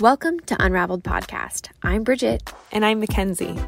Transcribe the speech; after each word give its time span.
Welcome 0.00 0.38
to 0.46 0.64
Unraveled 0.64 1.02
Podcast. 1.02 1.70
I'm 1.82 2.04
Bridget. 2.04 2.52
And 2.70 2.84
I'm 2.84 3.00
Mackenzie. 3.00 3.58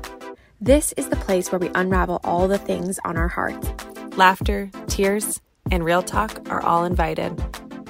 This 0.60 0.92
is 0.92 1.08
the 1.08 1.16
place 1.16 1.50
where 1.50 1.58
we 1.58 1.70
unravel 1.74 2.20
all 2.22 2.46
the 2.46 2.56
things 2.56 3.00
on 3.04 3.16
our 3.16 3.26
hearts. 3.26 3.68
Laughter, 4.16 4.70
tears, 4.86 5.40
and 5.72 5.84
real 5.84 6.04
talk 6.04 6.48
are 6.48 6.62
all 6.62 6.84
invited. 6.84 7.36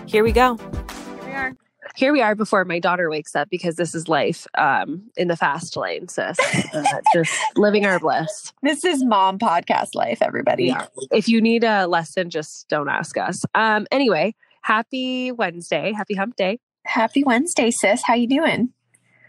Here 0.07 0.25
we 0.25 0.33
go. 0.33 0.57
Here 0.57 1.27
we 1.27 1.33
are. 1.33 1.57
Here 1.97 2.13
we 2.15 2.23
are 2.23 2.35
before 2.35 2.65
my 2.65 2.79
daughter 2.79 3.11
wakes 3.11 3.37
up 3.37 3.51
because 3.51 3.77
this 3.77 3.95
is 3.95 4.09
life 4.09 4.47
um, 4.57 5.03
in 5.19 5.29
the 5.29 5.37
fast 5.37 5.77
lane, 5.77 6.09
sis. 6.09 6.39
Uh, 6.73 6.83
just 7.13 7.39
living 7.57 7.85
our 7.85 7.99
bliss. 7.99 8.55
This 8.63 8.87
is 8.87 9.05
mom 9.05 9.39
podcast 9.39 9.95
life, 9.95 10.23
everybody. 10.23 10.69
Yeah. 10.69 10.87
If 11.13 11.29
you 11.29 11.43
need 11.43 11.63
a 11.63 11.87
lesson, 11.87 12.31
just 12.31 12.71
don't 12.71 12.89
ask 12.89 13.19
us. 13.19 13.45
Um, 13.55 13.87
anyway, 13.91 14.35
happy 14.63 15.31
Wednesday. 15.31 15.93
Happy 15.93 16.15
hump 16.15 16.37
day. 16.37 16.59
Happy 16.85 17.23
Wednesday, 17.25 17.71
sis. 17.71 18.03
How 18.05 18.15
you 18.15 18.29
doing? 18.29 18.71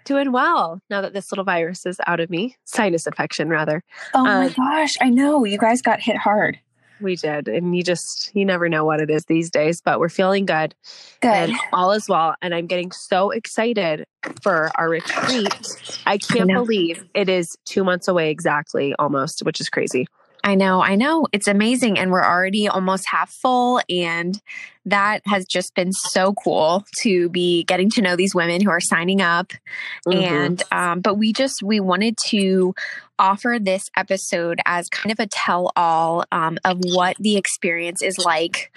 Doing 0.06 0.32
well 0.32 0.82
now 0.90 1.02
that 1.02 1.14
this 1.14 1.32
little 1.32 1.46
virus 1.46 1.86
is 1.86 1.98
out 2.08 2.20
of 2.20 2.30
me. 2.30 2.56
Sinus 2.66 3.06
infection, 3.06 3.50
rather. 3.50 3.84
Oh 4.14 4.24
my 4.24 4.48
um, 4.48 4.54
gosh, 4.54 4.94
I 5.02 5.10
know. 5.10 5.46
You 5.46 5.58
guys 5.58 5.82
got 5.82 6.02
hit 6.02 6.18
hard. 6.18 6.60
We 7.02 7.16
did. 7.16 7.48
And 7.48 7.76
you 7.76 7.84
just, 7.84 8.32
you 8.34 8.46
never 8.46 8.70
know 8.70 8.86
what 8.86 9.02
it 9.02 9.10
is 9.10 9.26
these 9.26 9.50
days, 9.50 9.82
but 9.82 10.00
we're 10.00 10.10
feeling 10.10 10.46
good. 10.46 10.76
Good. 11.22 11.30
And 11.30 11.54
all 11.74 11.92
is 11.92 12.08
well. 12.08 12.36
And 12.42 12.54
I'm 12.54 12.68
getting 12.68 12.92
so 12.92 13.32
excited 13.32 14.06
for 14.42 14.70
our 14.76 14.90
retreat. 14.90 15.54
I 16.06 16.18
can't 16.18 16.52
I 16.52 16.54
believe 16.56 17.04
it 17.14 17.28
is 17.28 17.56
two 17.66 17.84
months 17.84 18.08
away 18.08 18.30
exactly, 18.30 18.94
almost, 19.00 19.42
which 19.44 19.60
is 19.60 19.70
crazy. 19.70 20.08
I 20.44 20.56
know, 20.56 20.82
I 20.82 20.96
know. 20.96 21.28
It's 21.32 21.48
amazing. 21.48 22.00
And 22.00 22.12
we're 22.12 22.26
already 22.26 22.68
almost 22.68 23.06
half 23.10 23.32
full. 23.32 23.82
And 23.90 24.42
that 24.86 25.22
has 25.26 25.46
just 25.46 25.76
been 25.76 25.92
so 25.94 26.34
cool 26.34 26.84
to 27.02 27.30
be 27.30 27.64
getting 27.64 27.90
to 27.92 28.02
know 28.02 28.16
these 28.16 28.34
women 28.34 28.62
who 28.62 28.70
are 28.70 28.80
signing 28.80 29.22
up. 29.22 29.54
Mm-hmm. 30.08 30.20
And, 30.20 30.64
um, 30.72 31.02
but 31.02 31.16
we 31.16 31.34
just, 31.34 31.62
we 31.62 31.80
wanted 31.80 32.18
to 32.28 32.74
offer 33.20 33.58
this 33.62 33.90
episode 33.96 34.60
as 34.66 34.90
kind 34.90 35.12
of 35.12 35.20
a 35.20 35.28
tell 35.28 35.72
all 35.76 36.26
um, 36.32 36.58
of 36.66 36.80
what 36.86 37.16
the 37.20 37.38
experience 37.38 38.02
is 38.02 38.18
like 38.18 38.72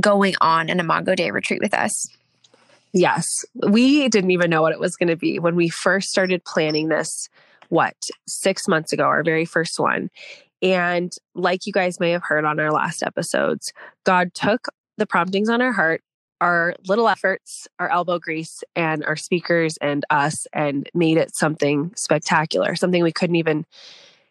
going 0.00 0.34
on 0.40 0.70
an 0.70 0.80
Imago 0.80 1.14
Dei 1.14 1.30
retreat 1.30 1.60
with 1.60 1.74
us. 1.74 2.08
Yes. 2.94 3.26
We 3.54 4.08
didn't 4.08 4.30
even 4.30 4.50
know 4.50 4.62
what 4.62 4.72
it 4.72 4.80
was 4.80 4.96
going 4.96 5.08
to 5.08 5.16
be 5.16 5.38
when 5.38 5.56
we 5.56 5.68
first 5.68 6.08
started 6.08 6.44
planning 6.44 6.88
this 6.88 7.28
what 7.68 7.96
six 8.26 8.68
months 8.68 8.92
ago, 8.92 9.04
our 9.04 9.22
very 9.22 9.46
first 9.46 9.78
one. 9.78 10.10
And 10.62 11.14
like 11.34 11.66
you 11.66 11.72
guys 11.72 11.98
may 11.98 12.12
have 12.12 12.22
heard 12.22 12.44
on 12.44 12.60
our 12.60 12.70
last 12.70 13.02
episodes, 13.02 13.72
God 14.04 14.32
took 14.32 14.68
the 14.96 15.06
promptings 15.06 15.48
on 15.48 15.60
our 15.60 15.72
heart, 15.72 16.02
our 16.40 16.74
little 16.86 17.08
efforts, 17.08 17.66
our 17.78 17.90
elbow 17.90 18.18
grease, 18.18 18.62
and 18.76 19.04
our 19.04 19.16
speakers 19.16 19.76
and 19.78 20.04
us, 20.08 20.46
and 20.52 20.88
made 20.94 21.16
it 21.16 21.34
something 21.34 21.92
spectacular, 21.96 22.76
something 22.76 23.02
we 23.02 23.12
couldn't 23.12 23.36
even, 23.36 23.66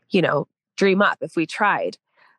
you 0.10 0.22
know, 0.22 0.48
dream 0.78 1.02
up 1.02 1.18
if 1.22 1.36
we 1.36 1.46
tried. 1.46 1.98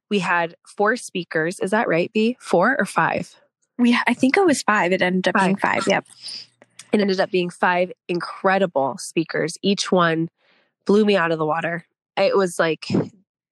We 0.09 0.21
had 0.21 0.57
four 0.67 0.97
speakers. 0.97 1.59
Is 1.61 1.71
that 1.71 1.89
right, 1.89 2.11
B? 2.13 2.37
Four 2.41 2.77
or 2.79 2.87
five? 2.87 3.35
We, 3.79 3.99
I 4.07 4.15
think 4.15 4.37
it 4.37 4.45
was 4.45 4.63
five. 4.63 4.93
It 4.93 5.03
ended 5.03 5.29
up 5.29 5.35
five. 5.39 5.47
being 5.47 5.57
five. 5.57 5.87
Yep. 5.87 6.07
It 6.93 7.01
ended 7.01 7.21
up 7.21 7.31
being 7.31 7.51
five 7.51 7.93
incredible 8.09 8.99
speakers. 8.99 9.57
Each 9.63 9.91
one 9.91 10.29
blew 10.85 11.05
me 11.05 11.17
out 11.17 11.33
of 11.33 11.39
the 11.39 11.47
water. 11.47 11.87
It 12.17 12.37
was 12.37 12.59
like 12.59 12.89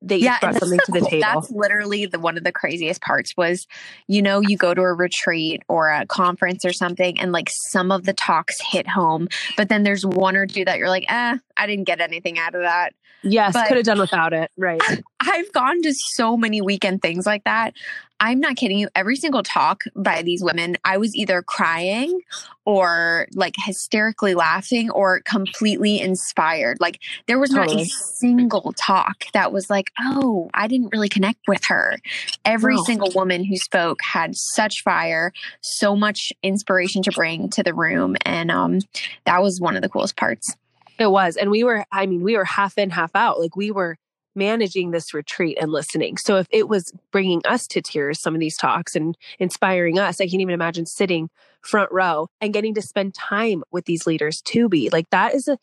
they 0.02 0.16
yeah, 0.16 0.38
brought 0.40 0.56
something 0.56 0.78
to 0.86 0.92
the 0.92 1.00
table. 1.00 1.20
That's 1.20 1.50
literally 1.50 2.06
the 2.06 2.18
one 2.18 2.38
of 2.38 2.44
the 2.44 2.52
craziest 2.52 3.02
parts 3.02 3.36
was, 3.36 3.66
you 4.06 4.22
know, 4.22 4.40
you 4.40 4.56
go 4.56 4.72
to 4.72 4.80
a 4.80 4.92
retreat 4.92 5.62
or 5.68 5.90
a 5.90 6.06
conference 6.06 6.64
or 6.64 6.72
something, 6.72 7.20
and 7.20 7.32
like 7.32 7.50
some 7.50 7.92
of 7.92 8.04
the 8.04 8.12
talks 8.12 8.58
hit 8.60 8.88
home, 8.88 9.28
but 9.56 9.68
then 9.68 9.82
there's 9.82 10.04
one 10.06 10.36
or 10.36 10.46
two 10.46 10.64
that 10.64 10.78
you're 10.78 10.88
like, 10.88 11.04
eh, 11.08 11.36
I 11.56 11.66
didn't 11.66 11.84
get 11.84 12.00
anything 12.00 12.38
out 12.38 12.54
of 12.54 12.62
that. 12.62 12.94
Yes, 13.22 13.54
could 13.68 13.76
have 13.76 13.86
done 13.86 13.98
without 13.98 14.32
it. 14.32 14.50
Right. 14.56 14.80
I've 15.20 15.52
gone 15.52 15.82
to 15.82 15.92
so 15.94 16.36
many 16.36 16.62
weekend 16.62 17.02
things 17.02 17.26
like 17.26 17.44
that. 17.44 17.74
I'm 18.22 18.38
not 18.38 18.56
kidding 18.56 18.78
you. 18.78 18.88
Every 18.94 19.16
single 19.16 19.42
talk 19.42 19.84
by 19.96 20.22
these 20.22 20.42
women, 20.42 20.76
I 20.84 20.98
was 20.98 21.14
either 21.16 21.42
crying 21.42 22.20
or 22.66 23.26
like 23.34 23.54
hysterically 23.56 24.34
laughing 24.34 24.90
or 24.90 25.20
completely 25.24 26.00
inspired. 26.00 26.78
Like 26.80 27.00
there 27.26 27.38
was 27.38 27.50
totally. 27.50 27.76
not 27.76 27.86
a 27.86 27.88
single 27.88 28.74
talk 28.76 29.24
that 29.32 29.52
was 29.52 29.70
like, 29.70 29.90
oh, 30.00 30.50
I 30.52 30.68
didn't 30.68 30.90
really 30.92 31.08
connect 31.08 31.40
with 31.48 31.62
her. 31.68 31.96
Every 32.44 32.76
no. 32.76 32.84
single 32.84 33.10
woman 33.14 33.42
who 33.44 33.56
spoke 33.56 34.00
had 34.02 34.36
such 34.36 34.82
fire, 34.82 35.32
so 35.62 35.96
much 35.96 36.30
inspiration 36.42 37.02
to 37.04 37.12
bring 37.12 37.48
to 37.50 37.62
the 37.62 37.72
room. 37.72 38.16
And 38.26 38.50
um, 38.50 38.80
that 39.24 39.42
was 39.42 39.60
one 39.60 39.76
of 39.76 39.82
the 39.82 39.88
coolest 39.88 40.16
parts. 40.16 40.54
It 40.98 41.10
was. 41.10 41.36
And 41.36 41.50
we 41.50 41.64
were, 41.64 41.86
I 41.90 42.04
mean, 42.04 42.20
we 42.20 42.36
were 42.36 42.44
half 42.44 42.76
in, 42.76 42.90
half 42.90 43.12
out. 43.14 43.40
Like 43.40 43.56
we 43.56 43.70
were 43.70 43.96
managing 44.34 44.90
this 44.90 45.12
retreat 45.12 45.58
and 45.60 45.72
listening. 45.72 46.16
So 46.16 46.36
if 46.36 46.46
it 46.50 46.68
was 46.68 46.92
bringing 47.12 47.42
us 47.46 47.66
to 47.68 47.82
tears, 47.82 48.20
some 48.20 48.34
of 48.34 48.40
these 48.40 48.56
talks 48.56 48.94
and 48.94 49.16
inspiring 49.38 49.98
us, 49.98 50.20
I 50.20 50.24
can't 50.24 50.40
even 50.40 50.54
imagine 50.54 50.86
sitting 50.86 51.30
front 51.62 51.90
row 51.92 52.28
and 52.40 52.52
getting 52.52 52.74
to 52.74 52.82
spend 52.82 53.14
time 53.14 53.62
with 53.70 53.84
these 53.84 54.06
leaders 54.06 54.40
to 54.42 54.68
be 54.68 54.88
like 54.90 55.08
that 55.10 55.34
is 55.34 55.46
a 55.46 55.58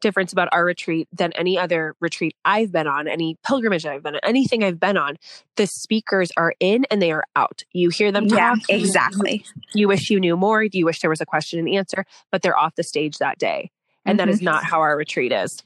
difference 0.00 0.32
about 0.32 0.48
our 0.52 0.64
retreat 0.64 1.08
than 1.12 1.32
any 1.32 1.58
other 1.58 1.94
retreat 2.00 2.34
I've 2.44 2.72
been 2.72 2.86
on, 2.86 3.08
any 3.08 3.36
pilgrimage 3.46 3.84
I've 3.84 4.02
been 4.02 4.14
on, 4.14 4.20
anything 4.22 4.64
I've 4.64 4.80
been 4.80 4.96
on. 4.96 5.16
The 5.56 5.66
speakers 5.66 6.30
are 6.36 6.54
in 6.60 6.86
and 6.90 7.02
they 7.02 7.12
are 7.12 7.24
out. 7.36 7.64
You 7.72 7.90
hear 7.90 8.10
them 8.10 8.28
talk. 8.28 8.38
Yeah, 8.68 8.76
exactly. 8.76 9.44
You 9.74 9.88
wish 9.88 10.10
you 10.10 10.18
knew 10.20 10.36
more. 10.36 10.62
You 10.62 10.86
wish 10.86 11.00
there 11.00 11.10
was 11.10 11.20
a 11.20 11.26
question 11.26 11.58
and 11.58 11.68
answer, 11.68 12.04
but 12.30 12.42
they're 12.42 12.58
off 12.58 12.74
the 12.76 12.82
stage 12.82 13.18
that 13.18 13.38
day. 13.38 13.70
And 14.04 14.18
mm-hmm. 14.18 14.26
that 14.26 14.32
is 14.32 14.38
mm-hmm. 14.38 14.46
not 14.46 14.64
how 14.64 14.80
our 14.80 14.96
retreat 14.96 15.32
is. 15.32 15.62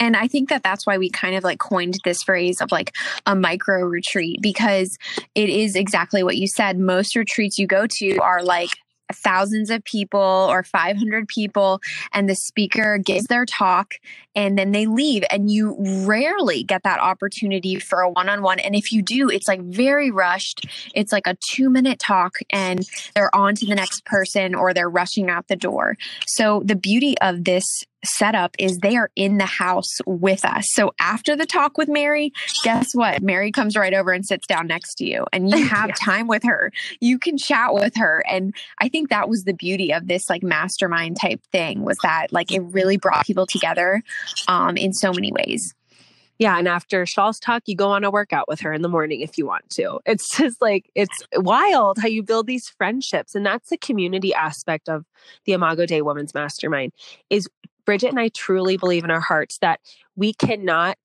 And 0.00 0.16
I 0.16 0.26
think 0.26 0.48
that 0.48 0.62
that's 0.62 0.86
why 0.86 0.98
we 0.98 1.08
kind 1.08 1.36
of 1.36 1.44
like 1.44 1.58
coined 1.58 1.98
this 2.04 2.22
phrase 2.22 2.60
of 2.60 2.72
like 2.72 2.94
a 3.26 3.34
micro 3.34 3.80
retreat 3.84 4.40
because 4.42 4.98
it 5.34 5.48
is 5.48 5.76
exactly 5.76 6.22
what 6.22 6.36
you 6.36 6.48
said. 6.48 6.78
Most 6.78 7.16
retreats 7.16 7.58
you 7.58 7.66
go 7.66 7.86
to 7.86 8.18
are 8.18 8.42
like 8.42 8.70
thousands 9.12 9.70
of 9.70 9.84
people 9.84 10.20
or 10.20 10.62
500 10.62 11.28
people 11.28 11.80
and 12.12 12.28
the 12.28 12.34
speaker 12.34 12.98
gives 12.98 13.26
their 13.26 13.44
talk 13.44 13.94
and 14.34 14.58
then 14.58 14.72
they 14.72 14.86
leave. 14.86 15.22
And 15.30 15.50
you 15.50 15.76
rarely 16.06 16.64
get 16.64 16.82
that 16.84 17.00
opportunity 17.00 17.78
for 17.78 18.00
a 18.00 18.10
one-on-one. 18.10 18.60
And 18.60 18.74
if 18.74 18.90
you 18.92 19.02
do 19.02 19.28
it's 19.30 19.46
like 19.46 19.60
very 19.60 20.10
rushed. 20.10 20.66
It's 20.94 21.12
like 21.12 21.26
a 21.26 21.36
2 21.50 21.70
minute 21.70 21.98
talk 21.98 22.38
and 22.50 22.88
they're 23.14 23.34
on 23.34 23.54
to 23.56 23.66
the 23.66 23.74
next 23.74 24.04
person 24.04 24.54
or 24.54 24.72
they're 24.72 24.90
rushing 24.90 25.30
out 25.30 25.48
the 25.48 25.56
door. 25.56 25.96
So 26.26 26.62
the 26.64 26.76
beauty 26.76 27.16
of 27.20 27.44
this 27.44 27.84
setup 28.04 28.54
is 28.58 28.78
they 28.78 28.96
are 28.96 29.10
in 29.16 29.38
the 29.38 29.46
house 29.46 29.98
with 30.06 30.44
us. 30.44 30.64
So 30.72 30.92
after 31.00 31.36
the 31.36 31.46
talk 31.46 31.78
with 31.78 31.88
Mary, 31.88 32.32
guess 32.62 32.94
what? 32.94 33.22
Mary 33.22 33.50
comes 33.50 33.76
right 33.76 33.94
over 33.94 34.12
and 34.12 34.24
sits 34.24 34.46
down 34.46 34.66
next 34.66 34.94
to 34.96 35.04
you 35.04 35.26
and 35.32 35.50
you 35.50 35.64
have 35.68 35.88
yeah. 35.88 35.94
time 35.94 36.26
with 36.26 36.42
her. 36.44 36.72
You 37.00 37.18
can 37.18 37.38
chat 37.38 37.74
with 37.74 37.96
her. 37.96 38.24
And 38.28 38.54
I 38.78 38.88
think 38.88 39.10
that 39.10 39.28
was 39.28 39.44
the 39.44 39.54
beauty 39.54 39.92
of 39.92 40.06
this 40.08 40.28
like 40.28 40.42
mastermind 40.42 41.18
type 41.20 41.40
thing 41.52 41.82
was 41.82 41.98
that 42.02 42.32
like 42.32 42.52
it 42.52 42.60
really 42.60 42.96
brought 42.96 43.26
people 43.26 43.46
together 43.46 44.02
um, 44.48 44.76
in 44.76 44.92
so 44.92 45.12
many 45.12 45.32
ways. 45.32 45.74
Yeah, 46.38 46.58
and 46.58 46.66
after 46.66 47.06
Shaw's 47.06 47.38
talk, 47.38 47.62
you 47.66 47.76
go 47.76 47.90
on 47.90 48.02
a 48.02 48.10
workout 48.10 48.48
with 48.48 48.60
her 48.60 48.72
in 48.72 48.82
the 48.82 48.88
morning 48.88 49.20
if 49.20 49.38
you 49.38 49.46
want 49.46 49.70
to. 49.70 50.00
It's 50.04 50.36
just 50.36 50.60
like 50.60 50.90
it's 50.94 51.22
wild 51.34 51.98
how 51.98 52.08
you 52.08 52.22
build 52.22 52.46
these 52.46 52.68
friendships, 52.68 53.34
and 53.34 53.46
that's 53.46 53.70
the 53.70 53.76
community 53.76 54.34
aspect 54.34 54.88
of 54.88 55.04
the 55.44 55.52
Imago 55.52 55.86
Dei 55.86 56.02
Women's 56.02 56.34
Mastermind. 56.34 56.92
Is 57.30 57.48
Bridget 57.84 58.08
and 58.08 58.20
I 58.20 58.28
truly 58.28 58.76
believe 58.76 59.04
in 59.04 59.10
our 59.10 59.20
hearts 59.20 59.58
that 59.58 59.80
we 60.16 60.32
cannot 60.34 60.98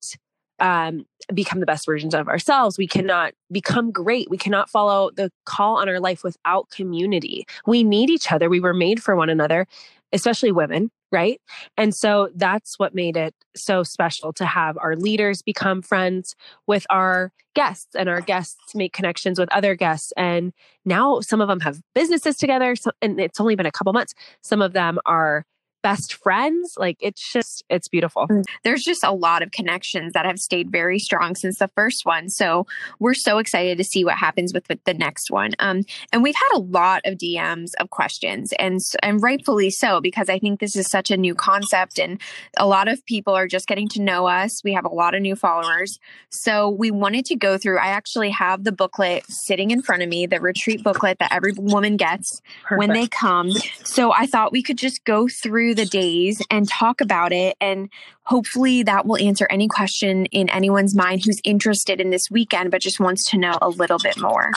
um, 0.60 1.06
become 1.34 1.60
the 1.60 1.66
best 1.66 1.86
versions 1.86 2.14
of 2.14 2.28
ourselves. 2.28 2.78
We 2.78 2.86
cannot 2.86 3.32
become 3.50 3.90
great. 3.90 4.30
We 4.30 4.38
cannot 4.38 4.70
follow 4.70 5.10
the 5.10 5.30
call 5.46 5.78
on 5.78 5.88
our 5.88 6.00
life 6.00 6.22
without 6.22 6.70
community. 6.70 7.46
We 7.66 7.82
need 7.82 8.10
each 8.10 8.30
other. 8.30 8.48
We 8.48 8.60
were 8.60 8.74
made 8.74 9.02
for 9.02 9.16
one 9.16 9.30
another, 9.30 9.66
especially 10.12 10.52
women, 10.52 10.90
right? 11.10 11.40
And 11.76 11.94
so 11.94 12.30
that's 12.34 12.78
what 12.78 12.94
made 12.94 13.16
it 13.16 13.34
so 13.56 13.82
special 13.82 14.32
to 14.34 14.44
have 14.44 14.76
our 14.78 14.96
leaders 14.96 15.42
become 15.42 15.82
friends 15.82 16.36
with 16.66 16.86
our 16.90 17.32
guests 17.54 17.94
and 17.96 18.08
our 18.08 18.20
guests 18.20 18.74
make 18.74 18.92
connections 18.92 19.38
with 19.38 19.52
other 19.52 19.74
guests. 19.74 20.12
And 20.16 20.52
now 20.84 21.20
some 21.20 21.40
of 21.40 21.48
them 21.48 21.60
have 21.60 21.80
businesses 21.94 22.36
together. 22.36 22.76
So, 22.76 22.90
and 23.02 23.20
it's 23.20 23.40
only 23.40 23.56
been 23.56 23.66
a 23.66 23.72
couple 23.72 23.92
months. 23.92 24.14
Some 24.42 24.62
of 24.62 24.72
them 24.72 24.98
are 25.06 25.44
best 25.82 26.14
friends. 26.14 26.74
Like 26.76 26.96
it's 27.00 27.32
just, 27.32 27.64
it's 27.68 27.88
beautiful. 27.88 28.26
Mm. 28.28 28.44
There's 28.64 28.82
just 28.82 29.04
a 29.04 29.12
lot 29.12 29.42
of 29.42 29.50
connections 29.50 30.12
that 30.12 30.26
have 30.26 30.38
stayed 30.38 30.70
very 30.70 30.98
strong 30.98 31.34
since 31.34 31.58
the 31.58 31.68
first 31.68 32.04
one. 32.04 32.28
So 32.28 32.66
we're 32.98 33.14
so 33.14 33.38
excited 33.38 33.78
to 33.78 33.84
see 33.84 34.04
what 34.04 34.16
happens 34.16 34.52
with, 34.52 34.68
with 34.68 34.82
the 34.84 34.94
next 34.94 35.30
one. 35.30 35.52
Um, 35.58 35.82
and 36.12 36.22
we've 36.22 36.34
had 36.34 36.56
a 36.56 36.60
lot 36.60 37.02
of 37.04 37.18
DMs 37.18 37.70
of 37.78 37.90
questions 37.90 38.52
and, 38.58 38.80
and 39.02 39.22
rightfully 39.22 39.70
so, 39.70 40.00
because 40.00 40.28
I 40.28 40.38
think 40.38 40.60
this 40.60 40.76
is 40.76 40.90
such 40.90 41.10
a 41.10 41.16
new 41.16 41.34
concept 41.34 41.98
and 41.98 42.20
a 42.56 42.66
lot 42.66 42.88
of 42.88 43.04
people 43.06 43.34
are 43.34 43.46
just 43.46 43.66
getting 43.66 43.88
to 43.88 44.02
know 44.02 44.26
us. 44.26 44.62
We 44.64 44.72
have 44.74 44.84
a 44.84 44.88
lot 44.88 45.14
of 45.14 45.22
new 45.22 45.36
followers. 45.36 45.98
So 46.30 46.68
we 46.68 46.90
wanted 46.90 47.24
to 47.26 47.36
go 47.36 47.58
through, 47.58 47.78
I 47.78 47.88
actually 47.88 48.30
have 48.30 48.64
the 48.64 48.72
booklet 48.72 49.24
sitting 49.28 49.70
in 49.70 49.82
front 49.82 50.02
of 50.02 50.08
me, 50.08 50.26
the 50.26 50.40
retreat 50.40 50.82
booklet 50.82 51.18
that 51.18 51.32
every 51.32 51.52
woman 51.56 51.96
gets 51.96 52.40
Perfect. 52.62 52.78
when 52.78 52.92
they 52.92 53.06
come. 53.06 53.50
So 53.84 54.12
I 54.12 54.26
thought 54.26 54.52
we 54.52 54.62
could 54.62 54.78
just 54.78 55.04
go 55.04 55.28
through 55.28 55.69
through 55.70 55.84
the 55.84 55.86
days 55.86 56.42
and 56.50 56.68
talk 56.68 57.00
about 57.00 57.32
it. 57.32 57.56
And 57.60 57.88
hopefully 58.24 58.82
that 58.82 59.06
will 59.06 59.18
answer 59.18 59.46
any 59.50 59.68
question 59.68 60.26
in 60.26 60.48
anyone's 60.50 60.96
mind 60.96 61.22
who's 61.24 61.40
interested 61.44 62.00
in 62.00 62.10
this 62.10 62.28
weekend, 62.30 62.72
but 62.72 62.80
just 62.80 62.98
wants 62.98 63.30
to 63.30 63.38
know 63.38 63.56
a 63.62 63.68
little 63.68 63.98
bit 63.98 64.18
more. 64.18 64.50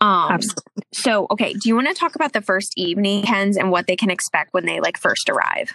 Um, 0.00 0.32
Absolutely. 0.32 0.82
so, 0.94 1.26
okay, 1.30 1.52
do 1.52 1.68
you 1.68 1.74
want 1.74 1.88
to 1.88 1.92
talk 1.92 2.14
about 2.14 2.32
the 2.32 2.40
first 2.40 2.72
evening, 2.78 3.22
Kenz, 3.22 3.58
and 3.58 3.70
what 3.70 3.86
they 3.86 3.96
can 3.96 4.08
expect 4.08 4.54
when 4.54 4.64
they 4.64 4.80
like 4.80 4.96
first 4.96 5.28
arrive? 5.28 5.70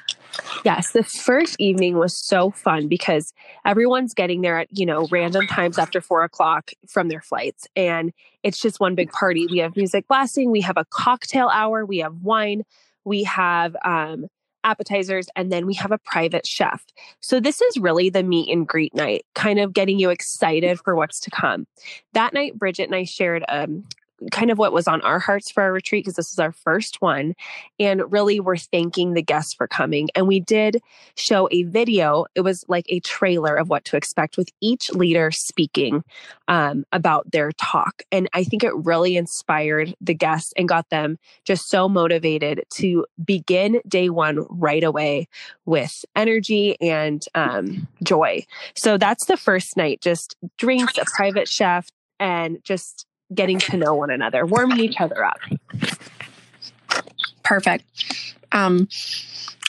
Yes, 0.63 0.93
the 0.93 1.03
first 1.03 1.55
evening 1.59 1.95
was 1.97 2.17
so 2.25 2.49
fun 2.49 2.87
because 2.87 3.31
everyone's 3.65 4.15
getting 4.15 4.41
there 4.41 4.57
at, 4.57 4.67
you 4.71 4.87
know, 4.87 5.07
random 5.11 5.45
times 5.45 5.77
after 5.77 6.01
four 6.01 6.23
o'clock 6.23 6.71
from 6.89 7.07
their 7.07 7.21
flights. 7.21 7.67
And 7.75 8.13
it's 8.41 8.59
just 8.59 8.79
one 8.79 8.95
big 8.95 9.11
party. 9.11 9.45
We 9.45 9.59
have 9.59 9.75
music 9.75 10.07
blasting, 10.07 10.49
we 10.49 10.61
have 10.61 10.77
a 10.77 10.85
cocktail 10.85 11.49
hour, 11.49 11.85
we 11.85 11.99
have 11.99 12.15
wine, 12.23 12.63
we 13.03 13.23
have 13.25 13.75
um, 13.85 14.25
appetizers, 14.65 15.27
and 15.35 15.51
then 15.51 15.65
we 15.65 15.73
have 15.75 15.91
a 15.91 15.97
private 15.97 16.45
chef. 16.45 16.83
So 17.21 17.39
this 17.39 17.61
is 17.61 17.77
really 17.77 18.09
the 18.09 18.23
meet 18.23 18.51
and 18.51 18.67
greet 18.67 18.93
night, 18.93 19.25
kind 19.35 19.59
of 19.59 19.71
getting 19.71 19.99
you 19.99 20.09
excited 20.09 20.79
for 20.79 20.95
what's 20.95 21.19
to 21.21 21.29
come. 21.29 21.67
That 22.13 22.33
night, 22.33 22.59
Bridget 22.59 22.83
and 22.83 22.95
I 22.95 23.03
shared 23.03 23.45
um, 23.47 23.85
kind 24.31 24.51
of 24.51 24.57
what 24.57 24.73
was 24.73 24.87
on 24.87 25.01
our 25.01 25.19
hearts 25.19 25.51
for 25.51 25.63
our 25.63 25.73
retreat 25.73 26.03
because 26.03 26.15
this 26.15 26.31
is 26.31 26.39
our 26.39 26.51
first 26.51 27.01
one. 27.01 27.35
And 27.79 28.11
really, 28.11 28.39
we're 28.39 28.57
thanking 28.57 29.13
the 29.13 29.21
guests 29.21 29.53
for 29.53 29.67
coming. 29.67 30.09
And 30.15 30.27
we 30.27 30.39
did 30.39 30.81
show 31.15 31.47
a 31.51 31.63
video, 31.63 32.25
it 32.35 32.41
was 32.41 32.65
like 32.67 32.85
a 32.89 32.99
trailer 33.01 33.55
of 33.55 33.69
what 33.69 33.85
to 33.85 33.97
expect 33.97 34.37
with 34.37 34.49
each 34.61 34.91
leader 34.91 35.31
speaking 35.31 36.03
um, 36.47 36.85
about 36.91 37.31
their 37.31 37.51
talk. 37.53 38.03
And 38.11 38.29
I 38.33 38.43
think 38.43 38.63
it 38.63 38.75
really 38.75 39.17
inspired 39.17 39.95
the 40.01 40.13
guests 40.13 40.53
and 40.57 40.67
got 40.67 40.89
them 40.89 41.17
just 41.43 41.69
so 41.69 41.89
motivated 41.89 42.63
to 42.75 43.05
begin 43.23 43.81
day 43.87 44.09
one 44.09 44.45
right 44.49 44.83
away 44.83 45.27
with 45.65 46.05
energy 46.15 46.79
and 46.81 47.25
um, 47.35 47.87
joy. 48.03 48.45
So 48.75 48.97
that's 48.97 49.25
the 49.25 49.37
first 49.37 49.77
night, 49.77 50.01
just 50.01 50.35
drinks, 50.57 50.97
a 50.97 51.05
private 51.15 51.47
chef, 51.47 51.89
and 52.19 52.59
just 52.63 53.05
getting 53.33 53.59
to 53.59 53.77
know 53.77 53.93
one 53.93 54.09
another, 54.09 54.45
warming 54.45 54.79
each 54.79 54.99
other 54.99 55.23
up. 55.23 55.39
Perfect. 57.43 57.85
Um, 58.51 58.87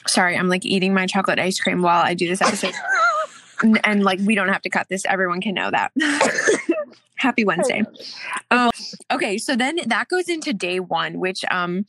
sorry, 0.07 0.37
I'm 0.37 0.47
like 0.47 0.65
eating 0.65 0.93
my 0.93 1.05
chocolate 1.05 1.39
ice 1.39 1.59
cream 1.59 1.81
while 1.81 2.01
I 2.01 2.13
do 2.13 2.27
this 2.27 2.41
episode. 2.41 2.73
and, 3.61 3.79
and, 3.83 4.03
like 4.03 4.19
we 4.19 4.35
don't 4.35 4.49
have 4.49 4.61
to 4.63 4.69
cut 4.69 4.87
this. 4.89 5.05
Everyone 5.05 5.41
can 5.41 5.53
know 5.53 5.71
that. 5.71 5.91
Happy 7.15 7.45
Wednesday. 7.45 7.83
Um, 8.49 8.69
okay, 9.11 9.37
so 9.37 9.57
then 9.57 9.77
that 9.87 10.07
goes 10.07 10.29
into 10.29 10.53
day 10.53 10.79
one, 10.79 11.19
which 11.19 11.43
um 11.51 11.85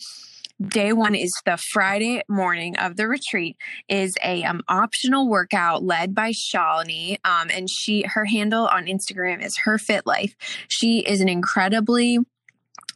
day 0.66 0.92
one 0.92 1.14
is 1.14 1.32
the 1.44 1.56
friday 1.56 2.22
morning 2.28 2.76
of 2.78 2.96
the 2.96 3.06
retreat 3.06 3.56
is 3.88 4.16
a 4.24 4.42
um, 4.44 4.62
optional 4.68 5.28
workout 5.28 5.84
led 5.84 6.14
by 6.14 6.30
shalini 6.30 7.18
um, 7.24 7.48
and 7.52 7.68
she 7.70 8.02
her 8.02 8.24
handle 8.24 8.66
on 8.66 8.86
instagram 8.86 9.44
is 9.44 9.56
her 9.58 9.78
fit 9.78 10.06
life. 10.06 10.34
She 10.68 11.00
is 11.00 11.20
an 11.20 11.28
incredibly 11.28 12.18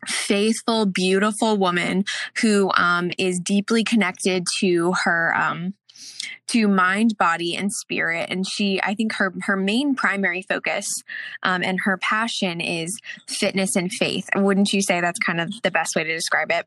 faithful 0.07 0.87
beautiful 0.87 1.57
woman 1.57 2.05
who 2.41 2.71
um, 2.77 3.13
is 3.19 3.39
deeply 3.39 3.85
connected 3.85 4.45
to 4.59 4.93
her 5.05 5.33
um, 5.37 5.75
to 6.49 6.67
mind 6.67 7.17
body 7.19 7.57
and 7.57 7.73
spirit 7.73 8.29
and 8.29 8.47
she 8.47 8.81
i 8.83 8.95
think 8.95 9.13
her 9.13 9.33
her 9.43 9.57
main 9.57 9.95
primary 9.95 10.43
focus 10.43 10.89
um, 11.45 11.63
and 11.63 11.81
her 11.85 11.97
passion 11.99 12.61
is 12.61 12.99
fitness 13.29 13.77
and 13.77 13.93
faith. 13.93 14.29
Wouldn't 14.35 14.73
you 14.73 14.83
say 14.83 15.01
that's 15.01 15.21
kind 15.21 15.41
of 15.41 15.53
the 15.63 15.71
best 15.71 15.95
way 15.95 16.05
to 16.05 16.13
describe 16.13 16.51
it 16.51 16.67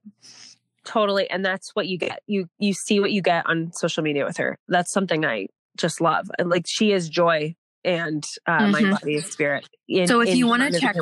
totally 0.86 1.30
and 1.30 1.44
that's 1.44 1.72
what 1.76 1.88
you 1.88 1.98
get. 1.98 2.22
You 2.28 2.48
you 2.60 2.74
see 2.74 3.00
what 3.00 3.12
you 3.12 3.22
get 3.22 3.46
on 3.48 3.72
social 3.74 4.04
media 4.04 4.26
with 4.26 4.38
her. 4.38 4.58
That's 4.68 4.92
something 4.92 5.26
i 5.26 5.48
just 5.78 6.02
love 6.02 6.30
and 6.40 6.50
like 6.50 6.66
she 6.68 6.92
is 6.92 7.10
joy 7.10 7.56
and 7.84 8.26
uh, 8.48 8.60
mm-hmm. 8.60 8.72
mind 8.72 8.92
body 8.92 9.16
and 9.16 9.26
spirit 9.26 9.70
in, 9.88 10.08
so 10.08 10.22
if 10.22 10.36
you 10.36 10.48
want 10.48 10.62
to 10.62 10.80
check 10.80 10.96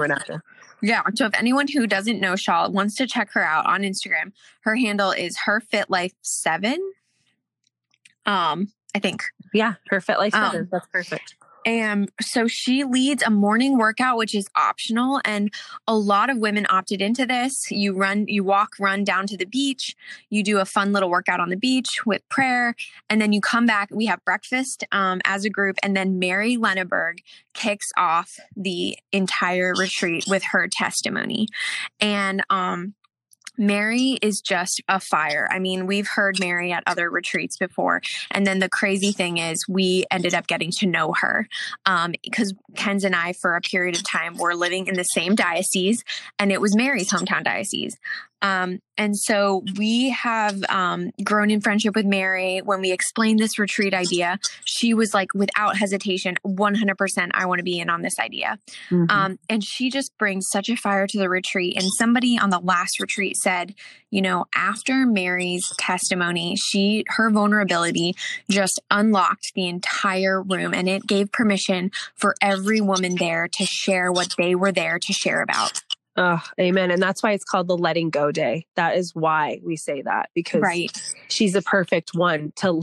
yeah 0.81 1.01
so 1.15 1.25
if 1.25 1.33
anyone 1.35 1.67
who 1.67 1.87
doesn't 1.87 2.19
know 2.19 2.35
shaw 2.35 2.67
wants 2.69 2.95
to 2.95 3.07
check 3.07 3.29
her 3.33 3.43
out 3.43 3.65
on 3.65 3.81
instagram 3.81 4.31
her 4.63 4.75
handle 4.75 5.11
is 5.11 5.37
her 5.45 5.61
fit 5.61 5.89
life 5.89 6.13
7 6.21 6.73
um 8.25 8.67
i 8.95 8.99
think. 8.99 9.23
Yeah 9.53 9.75
her 9.89 10.01
fit 10.01 10.17
life 10.17 10.33
7 10.33 10.61
um, 10.61 10.69
that's 10.71 10.87
perfect 10.87 11.35
and 11.65 12.11
so 12.21 12.47
she 12.47 12.83
leads 12.83 13.23
a 13.23 13.29
morning 13.29 13.77
workout, 13.77 14.17
which 14.17 14.35
is 14.35 14.47
optional. 14.55 15.21
And 15.25 15.53
a 15.87 15.95
lot 15.95 16.29
of 16.29 16.37
women 16.37 16.65
opted 16.69 17.01
into 17.01 17.25
this. 17.25 17.69
You 17.71 17.95
run, 17.95 18.25
you 18.27 18.43
walk, 18.43 18.73
run 18.79 19.03
down 19.03 19.27
to 19.27 19.37
the 19.37 19.45
beach. 19.45 19.95
You 20.29 20.43
do 20.43 20.59
a 20.59 20.65
fun 20.65 20.93
little 20.93 21.09
workout 21.09 21.39
on 21.39 21.49
the 21.49 21.57
beach 21.57 22.05
with 22.05 22.27
prayer. 22.29 22.75
And 23.09 23.21
then 23.21 23.33
you 23.33 23.41
come 23.41 23.65
back. 23.65 23.89
We 23.91 24.05
have 24.07 24.23
breakfast 24.25 24.83
um, 24.91 25.21
as 25.25 25.45
a 25.45 25.49
group. 25.49 25.77
And 25.83 25.95
then 25.95 26.19
Mary 26.19 26.57
Lenaburg 26.57 27.21
kicks 27.53 27.91
off 27.97 28.37
the 28.55 28.97
entire 29.11 29.73
retreat 29.77 30.25
with 30.27 30.43
her 30.43 30.67
testimony. 30.67 31.47
And 31.99 32.43
um, 32.49 32.93
Mary 33.57 34.17
is 34.21 34.41
just 34.41 34.81
a 34.87 34.99
fire. 34.99 35.47
I 35.51 35.59
mean, 35.59 35.85
we've 35.85 36.07
heard 36.07 36.39
Mary 36.39 36.71
at 36.71 36.83
other 36.87 37.09
retreats 37.09 37.57
before. 37.57 38.01
And 38.31 38.45
then 38.47 38.59
the 38.59 38.69
crazy 38.69 39.11
thing 39.11 39.37
is, 39.37 39.65
we 39.67 40.05
ended 40.11 40.33
up 40.33 40.47
getting 40.47 40.71
to 40.79 40.87
know 40.87 41.13
her 41.19 41.47
um, 41.85 42.13
because 42.23 42.53
Kenz 42.75 43.03
and 43.03 43.15
I, 43.15 43.33
for 43.33 43.55
a 43.55 43.61
period 43.61 43.95
of 43.95 44.03
time, 44.03 44.37
were 44.37 44.55
living 44.55 44.87
in 44.87 44.95
the 44.95 45.03
same 45.03 45.35
diocese, 45.35 46.03
and 46.39 46.51
it 46.51 46.61
was 46.61 46.75
Mary's 46.75 47.11
hometown 47.11 47.43
diocese. 47.43 47.97
Um, 48.43 48.79
and 48.97 49.17
so 49.17 49.63
we 49.77 50.09
have 50.09 50.63
um, 50.69 51.11
grown 51.23 51.49
in 51.49 51.61
friendship 51.61 51.95
with 51.95 52.05
Mary. 52.05 52.59
When 52.59 52.81
we 52.81 52.91
explained 52.91 53.39
this 53.39 53.57
retreat 53.57 53.93
idea, 53.93 54.37
she 54.65 54.93
was 54.93 55.13
like, 55.13 55.33
without 55.33 55.77
hesitation, 55.77 56.35
100%, 56.45 57.31
I 57.33 57.45
want 57.45 57.59
to 57.59 57.63
be 57.63 57.79
in 57.79 57.89
on 57.89 58.01
this 58.01 58.19
idea. 58.19 58.59
Mm-hmm. 58.91 59.09
Um, 59.09 59.39
and 59.49 59.63
she 59.63 59.89
just 59.89 60.15
brings 60.19 60.45
such 60.51 60.69
a 60.69 60.75
fire 60.75 61.07
to 61.07 61.17
the 61.17 61.29
retreat. 61.29 61.75
And 61.75 61.85
somebody 61.97 62.37
on 62.37 62.49
the 62.49 62.59
last 62.59 62.99
retreat 62.99 63.37
said, 63.37 63.73
you 64.11 64.21
know, 64.21 64.45
after 64.53 65.07
Mary's 65.07 65.63
testimony, 65.79 66.55
she, 66.55 67.05
her 67.07 67.31
vulnerability 67.31 68.13
just 68.49 68.79
unlocked 68.91 69.53
the 69.55 69.67
entire 69.67 70.43
room 70.43 70.73
and 70.73 70.87
it 70.87 71.07
gave 71.07 71.31
permission 71.31 71.91
for 72.15 72.35
every 72.41 72.81
woman 72.81 73.15
there 73.15 73.47
to 73.47 73.65
share 73.65 74.11
what 74.11 74.35
they 74.37 74.53
were 74.53 74.71
there 74.71 74.99
to 74.99 75.13
share 75.13 75.41
about. 75.41 75.81
Oh, 76.15 76.41
amen. 76.59 76.91
And 76.91 77.01
that's 77.01 77.23
why 77.23 77.31
it's 77.31 77.43
called 77.43 77.67
the 77.67 77.77
letting 77.77 78.09
go 78.09 78.31
day. 78.31 78.67
That 78.75 78.97
is 78.97 79.15
why 79.15 79.59
we 79.63 79.75
say 79.75 80.03
that 80.03 80.29
because 80.35 80.61
right. 80.61 80.91
she's 81.27 81.53
the 81.53 81.61
perfect 81.61 82.11
one 82.13 82.53
to 82.57 82.81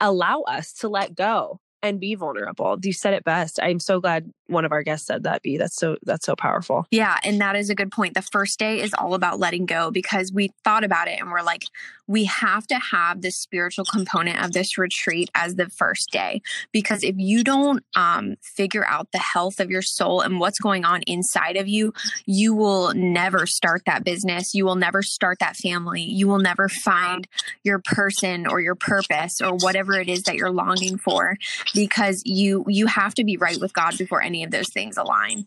allow 0.00 0.42
us 0.42 0.72
to 0.74 0.88
let 0.88 1.14
go 1.14 1.60
and 1.82 2.00
be 2.00 2.14
vulnerable. 2.14 2.76
You 2.82 2.92
said 2.92 3.14
it 3.14 3.24
best. 3.24 3.58
I'm 3.62 3.80
so 3.80 4.00
glad 4.00 4.32
one 4.46 4.64
of 4.64 4.72
our 4.72 4.82
guests 4.82 5.06
said 5.06 5.24
that 5.24 5.42
b. 5.42 5.58
That's 5.58 5.76
so 5.76 5.96
that's 6.02 6.26
so 6.26 6.34
powerful. 6.34 6.86
Yeah 6.90 7.16
and 7.22 7.40
that 7.40 7.56
is 7.56 7.70
a 7.70 7.74
good 7.74 7.92
point. 7.92 8.14
The 8.14 8.22
first 8.22 8.58
day 8.58 8.80
is 8.80 8.94
all 8.94 9.14
about 9.14 9.38
letting 9.38 9.66
go 9.66 9.90
because 9.90 10.32
we 10.32 10.50
thought 10.64 10.84
about 10.84 11.08
it 11.08 11.20
and 11.20 11.30
we're 11.30 11.42
like 11.42 11.64
we 12.06 12.24
have 12.24 12.66
to 12.68 12.78
have 12.78 13.20
the 13.20 13.30
spiritual 13.30 13.84
component 13.84 14.42
of 14.42 14.52
this 14.52 14.78
retreat 14.78 15.30
as 15.34 15.56
the 15.56 15.68
first 15.68 16.10
day 16.10 16.40
because 16.72 17.04
if 17.04 17.14
you 17.18 17.44
don't 17.44 17.84
um, 17.94 18.36
figure 18.42 18.86
out 18.86 19.12
the 19.12 19.18
health 19.18 19.60
of 19.60 19.70
your 19.70 19.82
soul 19.82 20.22
and 20.22 20.40
what's 20.40 20.58
going 20.58 20.86
on 20.86 21.02
inside 21.02 21.56
of 21.56 21.68
you 21.68 21.92
you 22.26 22.54
will 22.54 22.94
never 22.94 23.46
start 23.46 23.82
that 23.86 24.04
business. 24.04 24.54
You 24.54 24.64
will 24.64 24.76
never 24.76 25.02
start 25.02 25.38
that 25.40 25.56
family. 25.56 26.02
You 26.02 26.28
will 26.28 26.38
never 26.38 26.68
find 26.68 27.26
your 27.62 27.80
person 27.84 28.46
or 28.46 28.60
your 28.60 28.74
purpose 28.74 29.40
or 29.40 29.54
whatever 29.56 30.00
it 30.00 30.08
is 30.08 30.22
that 30.22 30.36
you're 30.36 30.50
longing 30.50 30.98
for 30.98 31.36
because 31.74 32.22
you 32.24 32.64
you 32.68 32.86
have 32.86 33.14
to 33.14 33.24
be 33.24 33.36
right 33.36 33.60
with 33.60 33.72
god 33.72 33.96
before 33.98 34.22
any 34.22 34.44
of 34.44 34.50
those 34.50 34.70
things 34.72 34.96
align. 34.96 35.46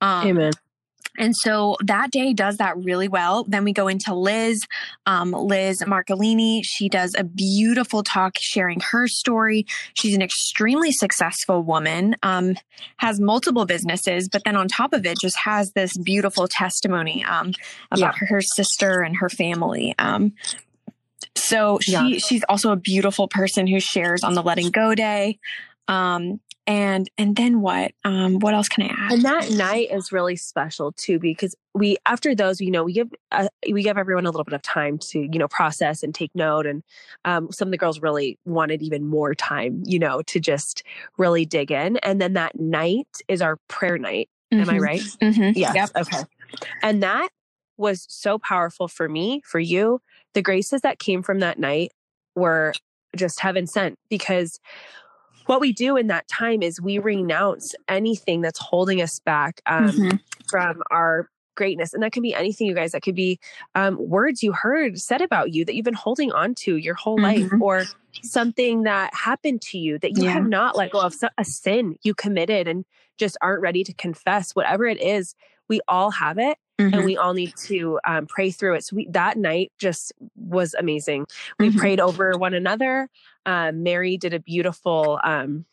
Um, 0.00 0.26
Amen. 0.28 0.52
And 1.18 1.34
so 1.36 1.76
that 1.84 2.10
day 2.10 2.32
does 2.32 2.58
that 2.58 2.76
really 2.78 3.08
well. 3.08 3.44
Then 3.44 3.64
we 3.64 3.72
go 3.72 3.88
into 3.88 4.14
Liz, 4.14 4.60
um, 5.04 5.32
Liz 5.32 5.82
Marcolini. 5.82 6.60
She 6.62 6.88
does 6.88 7.14
a 7.18 7.24
beautiful 7.24 8.02
talk 8.02 8.34
sharing 8.38 8.80
her 8.92 9.08
story. 9.08 9.66
She's 9.94 10.14
an 10.14 10.22
extremely 10.22 10.92
successful 10.92 11.62
woman, 11.62 12.14
um, 12.22 12.56
has 12.98 13.18
multiple 13.20 13.66
businesses, 13.66 14.28
but 14.28 14.42
then 14.44 14.56
on 14.56 14.68
top 14.68 14.92
of 14.92 15.04
it, 15.04 15.18
just 15.20 15.36
has 15.38 15.72
this 15.72 15.96
beautiful 15.98 16.46
testimony 16.46 17.24
um, 17.24 17.52
about 17.90 18.14
yeah. 18.20 18.26
her 18.28 18.40
sister 18.40 19.02
and 19.02 19.16
her 19.16 19.28
family. 19.28 19.94
So 21.34 21.78
she 21.80 21.92
yeah. 21.92 22.18
she's 22.18 22.44
also 22.48 22.70
a 22.72 22.76
beautiful 22.76 23.28
person 23.28 23.66
who 23.66 23.80
shares 23.80 24.22
on 24.22 24.34
the 24.34 24.42
Letting 24.42 24.70
Go 24.70 24.94
Day. 24.94 25.38
Um, 25.88 26.40
and 26.68 27.08
and 27.16 27.34
then 27.34 27.62
what 27.62 27.92
um 28.04 28.38
what 28.40 28.54
else 28.54 28.68
can 28.68 28.84
i 28.84 28.88
add 28.88 29.12
and 29.12 29.24
that 29.24 29.50
night 29.52 29.88
is 29.90 30.12
really 30.12 30.36
special 30.36 30.92
too 30.92 31.18
because 31.18 31.56
we 31.74 31.96
after 32.04 32.34
those 32.34 32.60
you 32.60 32.70
know 32.70 32.84
we 32.84 32.92
give 32.92 33.08
uh, 33.32 33.48
we 33.72 33.82
give 33.82 33.96
everyone 33.96 34.26
a 34.26 34.30
little 34.30 34.44
bit 34.44 34.52
of 34.52 34.60
time 34.60 34.98
to 34.98 35.20
you 35.20 35.38
know 35.38 35.48
process 35.48 36.02
and 36.02 36.14
take 36.14 36.30
note 36.34 36.66
and 36.66 36.84
um, 37.24 37.50
some 37.50 37.68
of 37.68 37.72
the 37.72 37.78
girls 37.78 38.00
really 38.00 38.38
wanted 38.44 38.82
even 38.82 39.06
more 39.06 39.34
time 39.34 39.82
you 39.86 39.98
know 39.98 40.20
to 40.22 40.38
just 40.38 40.82
really 41.16 41.46
dig 41.46 41.72
in 41.72 41.96
and 41.98 42.20
then 42.20 42.34
that 42.34 42.60
night 42.60 43.08
is 43.28 43.40
our 43.40 43.56
prayer 43.68 43.96
night 43.96 44.28
mm-hmm. 44.52 44.60
am 44.60 44.68
i 44.68 44.74
mm-hmm. 44.74 44.82
right 44.82 45.00
mm-hmm. 45.22 45.58
yes 45.58 45.74
yep. 45.74 45.90
okay 45.96 46.24
and 46.82 47.02
that 47.02 47.30
was 47.78 48.04
so 48.10 48.38
powerful 48.38 48.88
for 48.88 49.08
me 49.08 49.40
for 49.44 49.58
you 49.58 50.02
the 50.34 50.42
graces 50.42 50.82
that 50.82 50.98
came 50.98 51.22
from 51.22 51.40
that 51.40 51.58
night 51.58 51.92
were 52.34 52.72
just 53.16 53.40
heaven 53.40 53.66
sent 53.66 53.98
because 54.08 54.60
what 55.46 55.60
we 55.60 55.72
do 55.72 55.96
in 55.96 56.08
that 56.08 56.28
time 56.28 56.62
is 56.62 56.80
we 56.80 56.98
renounce 56.98 57.74
anything 57.88 58.42
that's 58.42 58.58
holding 58.58 59.00
us 59.00 59.18
back 59.18 59.62
um, 59.64 59.88
mm-hmm. 59.88 60.16
from 60.48 60.82
our 60.90 61.30
greatness. 61.56 61.92
And 61.92 62.02
that 62.02 62.12
can 62.12 62.22
be 62.22 62.34
anything, 62.34 62.66
you 62.66 62.74
guys. 62.74 62.92
That 62.92 63.02
could 63.02 63.14
be 63.14 63.40
um, 63.74 63.96
words 63.98 64.42
you 64.42 64.52
heard 64.52 65.00
said 65.00 65.22
about 65.22 65.52
you 65.52 65.64
that 65.64 65.74
you've 65.74 65.84
been 65.84 65.94
holding 65.94 66.30
on 66.32 66.54
to 66.56 66.76
your 66.76 66.94
whole 66.94 67.18
mm-hmm. 67.18 67.42
life, 67.42 67.60
or 67.60 67.84
something 68.22 68.84
that 68.84 69.12
happened 69.14 69.62
to 69.62 69.78
you 69.78 69.98
that 69.98 70.16
you 70.16 70.24
yeah. 70.24 70.32
have 70.32 70.46
not 70.46 70.76
let 70.76 70.92
go 70.92 71.00
of, 71.00 71.14
a 71.36 71.44
sin 71.44 71.96
you 72.02 72.14
committed 72.14 72.68
and 72.68 72.84
just 73.16 73.36
aren't 73.40 73.60
ready 73.60 73.82
to 73.84 73.92
confess. 73.94 74.54
Whatever 74.54 74.86
it 74.86 75.00
is, 75.00 75.34
we 75.68 75.80
all 75.88 76.10
have 76.10 76.38
it. 76.38 76.58
Mm-hmm. 76.78 76.94
and 76.94 77.04
we 77.04 77.16
all 77.16 77.34
need 77.34 77.54
to 77.64 77.98
um, 78.04 78.26
pray 78.26 78.52
through 78.52 78.76
it. 78.76 78.84
So 78.84 78.94
we, 78.94 79.08
that 79.10 79.36
night 79.36 79.72
just 79.78 80.12
was 80.36 80.74
amazing. 80.74 81.26
We 81.58 81.70
mm-hmm. 81.70 81.78
prayed 81.78 81.98
over 81.98 82.38
one 82.38 82.54
another. 82.54 83.08
Um, 83.46 83.82
Mary 83.82 84.16
did 84.16 84.32
a 84.32 84.38
beautiful 84.38 85.18
um, 85.24 85.64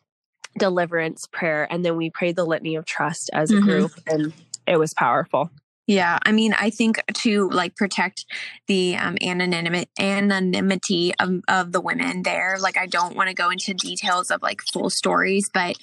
deliverance 0.58 1.28
prayer, 1.30 1.68
and 1.70 1.84
then 1.84 1.96
we 1.96 2.10
prayed 2.10 2.34
the 2.34 2.44
litany 2.44 2.74
of 2.74 2.86
trust 2.86 3.30
as 3.32 3.52
a 3.52 3.54
mm-hmm. 3.54 3.64
group, 3.66 3.92
and 4.08 4.32
it 4.66 4.78
was 4.78 4.94
powerful. 4.94 5.50
Yeah, 5.86 6.18
I 6.24 6.32
mean, 6.32 6.52
I 6.58 6.70
think 6.70 7.00
to 7.18 7.48
like 7.50 7.76
protect 7.76 8.24
the 8.66 8.96
um, 8.96 9.16
anonymity 9.22 9.88
anonymity 10.00 11.14
of, 11.20 11.40
of 11.46 11.70
the 11.70 11.80
women 11.80 12.22
there. 12.22 12.56
Like, 12.58 12.76
I 12.76 12.86
don't 12.86 13.14
want 13.14 13.28
to 13.28 13.34
go 13.34 13.50
into 13.50 13.72
details 13.72 14.32
of 14.32 14.42
like 14.42 14.62
full 14.72 14.90
stories, 14.90 15.48
but 15.54 15.76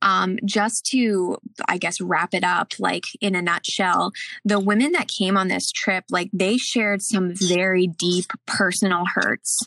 um, 0.00 0.38
just 0.46 0.86
to, 0.92 1.36
I 1.68 1.76
guess, 1.76 2.00
wrap 2.00 2.32
it 2.32 2.42
up, 2.42 2.72
like 2.78 3.04
in 3.20 3.34
a 3.34 3.42
nutshell, 3.42 4.12
the 4.46 4.58
women 4.58 4.92
that 4.92 5.08
came 5.08 5.36
on 5.36 5.48
this 5.48 5.70
trip, 5.70 6.04
like 6.08 6.30
they 6.32 6.56
shared 6.56 7.02
some 7.02 7.34
very 7.34 7.86
deep 7.86 8.26
personal 8.46 9.04
hurts 9.14 9.60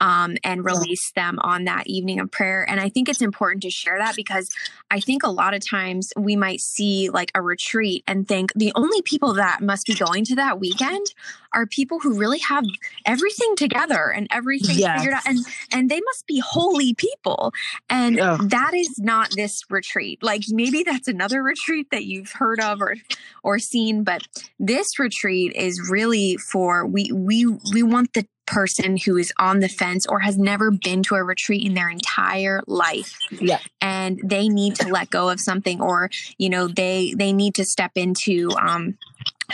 um, 0.00 0.36
and 0.44 0.62
released 0.62 1.14
them 1.14 1.38
on 1.40 1.64
that 1.64 1.86
evening 1.86 2.20
of 2.20 2.30
prayer. 2.30 2.68
And 2.68 2.80
I 2.80 2.90
think 2.90 3.08
it's 3.08 3.22
important 3.22 3.62
to 3.62 3.70
share 3.70 3.98
that 3.98 4.14
because 4.14 4.50
I 4.90 5.00
think 5.00 5.22
a 5.22 5.30
lot 5.30 5.54
of 5.54 5.66
times 5.66 6.12
we 6.18 6.36
might 6.36 6.60
see 6.60 7.08
like 7.08 7.30
a 7.34 7.40
retreat 7.40 8.04
and 8.06 8.28
think 8.28 8.52
the 8.54 8.72
only 8.74 9.00
people 9.02 9.37
that 9.38 9.62
must 9.62 9.86
be 9.86 9.94
going 9.94 10.24
to 10.26 10.34
that 10.36 10.60
weekend 10.60 11.06
are 11.54 11.66
people 11.66 11.98
who 11.98 12.18
really 12.18 12.38
have 12.38 12.64
everything 13.06 13.56
together 13.56 14.12
and 14.14 14.26
everything 14.30 14.76
yes. 14.78 14.98
figured 15.00 15.14
out 15.14 15.26
and 15.26 15.38
and 15.72 15.90
they 15.90 16.00
must 16.00 16.26
be 16.26 16.40
holy 16.40 16.94
people. 16.94 17.52
And 17.88 18.18
that 18.18 18.72
is 18.74 18.98
not 18.98 19.30
this 19.34 19.62
retreat. 19.70 20.22
Like 20.22 20.42
maybe 20.48 20.82
that's 20.82 21.08
another 21.08 21.42
retreat 21.42 21.88
that 21.90 22.04
you've 22.04 22.32
heard 22.32 22.60
of 22.60 22.80
or 22.82 22.96
or 23.42 23.58
seen 23.58 24.04
but 24.04 24.22
this 24.58 24.98
retreat 24.98 25.54
is 25.54 25.88
really 25.90 26.36
for 26.36 26.86
we 26.86 27.10
we 27.12 27.46
we 27.72 27.82
want 27.82 28.12
the 28.12 28.26
person 28.48 28.96
who 28.96 29.16
is 29.16 29.32
on 29.38 29.60
the 29.60 29.68
fence 29.68 30.06
or 30.06 30.20
has 30.20 30.38
never 30.38 30.70
been 30.70 31.02
to 31.02 31.14
a 31.14 31.22
retreat 31.22 31.64
in 31.64 31.74
their 31.74 31.90
entire 31.90 32.62
life. 32.66 33.18
Yeah. 33.30 33.60
And 33.80 34.20
they 34.24 34.48
need 34.48 34.74
to 34.76 34.88
let 34.88 35.10
go 35.10 35.28
of 35.28 35.38
something 35.38 35.80
or, 35.82 36.10
you 36.38 36.48
know, 36.48 36.66
they 36.66 37.14
they 37.16 37.32
need 37.32 37.54
to 37.56 37.64
step 37.64 37.92
into 37.94 38.50
um 38.60 38.96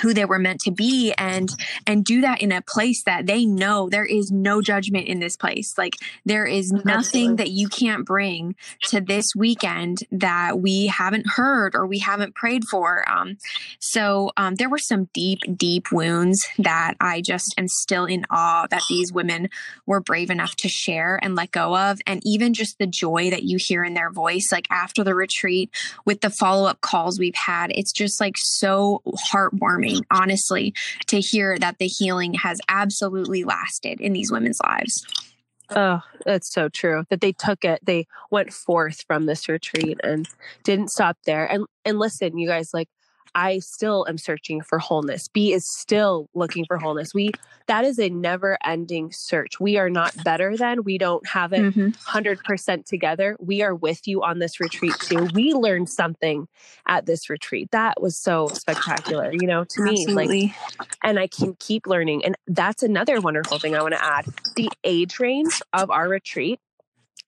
who 0.00 0.12
they 0.12 0.24
were 0.24 0.38
meant 0.38 0.60
to 0.60 0.70
be 0.70 1.12
and 1.18 1.50
and 1.86 2.04
do 2.04 2.20
that 2.20 2.42
in 2.42 2.50
a 2.52 2.62
place 2.62 3.02
that 3.04 3.26
they 3.26 3.44
know 3.44 3.88
there 3.88 4.04
is 4.04 4.30
no 4.30 4.60
judgment 4.60 5.06
in 5.06 5.20
this 5.20 5.36
place. 5.36 5.74
Like 5.78 5.96
there 6.24 6.46
is 6.46 6.72
nothing 6.72 6.88
Absolutely. 6.88 7.36
that 7.36 7.50
you 7.50 7.68
can't 7.68 8.04
bring 8.04 8.56
to 8.88 9.00
this 9.00 9.26
weekend 9.36 9.98
that 10.10 10.58
we 10.58 10.86
haven't 10.86 11.26
heard 11.26 11.74
or 11.74 11.86
we 11.86 11.98
haven't 11.98 12.34
prayed 12.34 12.64
for. 12.64 13.08
Um, 13.08 13.36
so 13.78 14.32
um, 14.36 14.56
there 14.56 14.68
were 14.68 14.78
some 14.78 15.08
deep 15.12 15.40
deep 15.56 15.92
wounds 15.92 16.46
that 16.58 16.94
i 17.00 17.20
just 17.20 17.54
am 17.58 17.68
still 17.68 18.04
in 18.04 18.24
awe 18.30 18.66
that 18.70 18.82
these 18.88 19.12
women 19.12 19.48
were 19.86 20.00
brave 20.00 20.30
enough 20.30 20.56
to 20.56 20.68
share 20.68 21.18
and 21.22 21.34
let 21.34 21.50
go 21.50 21.76
of. 21.76 22.00
And 22.06 22.20
even 22.24 22.54
just 22.54 22.78
the 22.78 22.86
joy 22.86 23.30
that 23.30 23.42
you 23.42 23.58
hear 23.60 23.84
in 23.84 23.94
their 23.94 24.10
voice 24.10 24.48
like 24.50 24.66
after 24.70 25.04
the 25.04 25.14
retreat 25.14 25.70
with 26.04 26.20
the 26.20 26.30
follow-up 26.30 26.80
calls 26.80 27.18
we've 27.18 27.34
had 27.34 27.70
it's 27.74 27.92
just 27.92 28.20
like 28.20 28.34
so 28.36 29.02
heartwarming 29.32 29.83
heartwarming, 29.84 30.00
mm-hmm. 30.00 30.22
honestly, 30.22 30.74
to 31.06 31.20
hear 31.20 31.58
that 31.58 31.78
the 31.78 31.86
healing 31.86 32.34
has 32.34 32.60
absolutely 32.68 33.44
lasted 33.44 34.00
in 34.00 34.12
these 34.12 34.30
women's 34.30 34.60
lives. 34.64 35.06
Oh, 35.70 36.02
that's 36.26 36.52
so 36.52 36.68
true. 36.68 37.04
That 37.08 37.20
they 37.20 37.32
took 37.32 37.64
it, 37.64 37.80
they 37.84 38.06
went 38.30 38.52
forth 38.52 39.02
from 39.06 39.26
this 39.26 39.48
retreat 39.48 39.98
and 40.04 40.28
didn't 40.62 40.90
stop 40.90 41.16
there. 41.24 41.46
And 41.46 41.64
and 41.86 41.98
listen, 41.98 42.36
you 42.36 42.46
guys, 42.46 42.74
like 42.74 42.88
I 43.34 43.58
still 43.58 44.06
am 44.08 44.18
searching 44.18 44.62
for 44.62 44.78
wholeness. 44.78 45.28
B 45.28 45.52
is 45.52 45.68
still 45.68 46.28
looking 46.34 46.64
for 46.66 46.78
wholeness. 46.78 47.12
We 47.12 47.32
that 47.66 47.84
is 47.84 47.98
a 47.98 48.10
never 48.10 48.58
ending 48.64 49.10
search. 49.10 49.58
We 49.58 49.78
are 49.78 49.88
not 49.88 50.12
better 50.22 50.56
than. 50.56 50.84
We 50.84 50.98
don't 50.98 51.26
have 51.26 51.52
it 51.52 51.62
mm-hmm. 51.62 51.88
100% 51.88 52.84
together. 52.84 53.36
We 53.40 53.62
are 53.62 53.74
with 53.74 54.06
you 54.06 54.22
on 54.22 54.38
this 54.38 54.60
retreat 54.60 54.94
too. 55.00 55.28
We 55.34 55.54
learned 55.54 55.88
something 55.88 56.46
at 56.86 57.06
this 57.06 57.30
retreat. 57.30 57.70
That 57.70 58.02
was 58.02 58.18
so 58.18 58.48
spectacular, 58.48 59.32
you 59.32 59.46
know, 59.46 59.64
to 59.64 59.82
Absolutely. 59.82 60.26
me 60.26 60.54
like 60.78 60.88
and 61.02 61.18
I 61.18 61.26
can 61.26 61.56
keep 61.58 61.86
learning. 61.86 62.24
And 62.24 62.36
that's 62.46 62.82
another 62.82 63.20
wonderful 63.20 63.58
thing 63.58 63.74
I 63.74 63.82
want 63.82 63.94
to 63.94 64.04
add. 64.04 64.26
The 64.56 64.70
age 64.84 65.18
range 65.18 65.62
of 65.72 65.90
our 65.90 66.08
retreat 66.08 66.60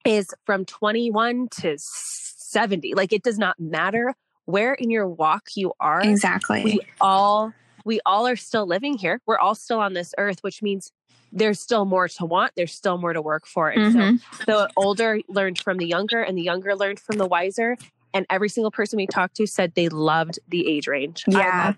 is 0.05 0.29
from 0.45 0.65
21 0.65 1.49
to 1.61 1.76
70. 1.79 2.95
Like 2.95 3.12
it 3.12 3.23
does 3.23 3.38
not 3.38 3.59
matter 3.59 4.15
where 4.47 4.75
in 4.75 4.91
your 4.91 5.07
walk 5.07 5.50
you 5.55 5.73
are. 5.79 6.00
Exactly. 6.00 6.65
We 6.65 6.81
all 7.00 7.53
we 7.85 8.00
all 8.05 8.26
are 8.26 8.37
still 8.37 8.67
living 8.67 8.99
here. 8.99 9.21
We're 9.26 9.38
all 9.38 9.55
still 9.55 9.79
on 9.79 9.93
this 9.93 10.15
earth, 10.19 10.43
which 10.43 10.62
means 10.62 10.93
there's 11.33 11.61
still 11.61 11.85
more 11.85 12.09
to 12.09 12.25
want. 12.25 12.53
There's 12.57 12.73
still 12.73 12.99
more 12.99 13.12
to 13.12 13.21
work 13.23 13.47
for. 13.47 13.69
And 13.69 13.95
mm-hmm. 13.95 14.45
so 14.45 14.45
the 14.45 14.71
older 14.76 15.21
learned 15.29 15.59
from 15.59 15.76
the 15.76 15.87
younger 15.87 16.23
and 16.23 16.37
the 16.37 16.43
younger 16.43 16.75
learned 16.75 16.99
from 16.99 17.19
the 17.19 17.26
wiser 17.26 17.76
and 18.15 18.27
every 18.31 18.49
single 18.49 18.71
person 18.71 18.97
we 18.97 19.07
talked 19.07 19.37
to 19.37 19.47
said 19.47 19.73
they 19.75 19.89
loved 19.89 20.39
the 20.49 20.67
age 20.69 20.87
range. 20.87 21.25
Yeah, 21.29 21.75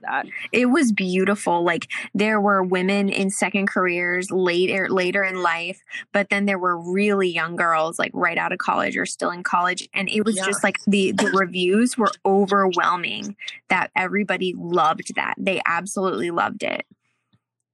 It 0.53 0.67
was 0.67 0.93
beautiful. 0.93 1.65
Like 1.65 1.89
there 2.15 2.41
were 2.41 2.63
women 2.63 3.09
in 3.09 3.31
second 3.31 3.69
careers 3.69 4.31
later 4.31 4.89
later 4.89 5.23
in 5.23 5.43
life, 5.43 5.81
but 6.13 6.29
then 6.31 6.47
there 6.47 6.59
were 6.59 6.79
really 6.79 7.29
young 7.29 7.57
girls 7.57 7.99
like 7.99 8.13
right 8.15 8.39
out 8.39 8.53
of 8.53 8.59
college 8.59 8.97
or 8.97 9.07
still 9.07 9.31
in 9.31 9.43
college, 9.43 9.89
and 9.95 10.09
it 10.09 10.25
was 10.25 10.37
yeah. 10.37 10.47
just 10.47 10.63
like 10.63 10.77
the 10.87 11.13
the 11.13 11.31
reviews 11.35 11.97
were 11.97 12.13
overwhelming. 12.25 13.37
That 13.69 13.91
everybody 13.97 14.55
loved 14.57 15.15
that. 15.17 15.35
They 15.39 15.61
absolutely 15.67 16.31
loved 16.31 16.63
it. 16.63 16.87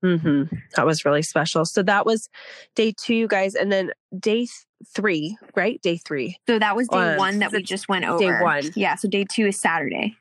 Mm-hmm. 0.04 0.54
That 0.76 0.86
was 0.86 1.04
really 1.04 1.22
special. 1.22 1.64
So 1.64 1.82
that 1.82 2.04
was 2.04 2.28
day 2.74 2.92
two, 2.96 3.14
you 3.14 3.26
guys. 3.26 3.54
And 3.54 3.72
then 3.72 3.90
day 4.18 4.46
three, 4.88 5.36
right? 5.54 5.80
Day 5.82 5.96
three. 5.96 6.36
So 6.46 6.58
that 6.58 6.76
was 6.76 6.88
day 6.88 7.12
um, 7.12 7.18
one 7.18 7.38
that 7.38 7.52
we 7.52 7.62
just 7.62 7.88
went 7.88 8.04
over. 8.04 8.18
Day 8.18 8.42
one. 8.42 8.70
Yeah. 8.74 8.96
So 8.96 9.08
day 9.08 9.24
two 9.30 9.46
is 9.46 9.60
Saturday. 9.60 10.16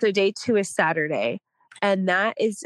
So 0.00 0.10
day 0.10 0.32
two 0.32 0.56
is 0.56 0.68
Saturday. 0.68 1.40
And 1.82 2.08
that 2.08 2.36
is 2.40 2.64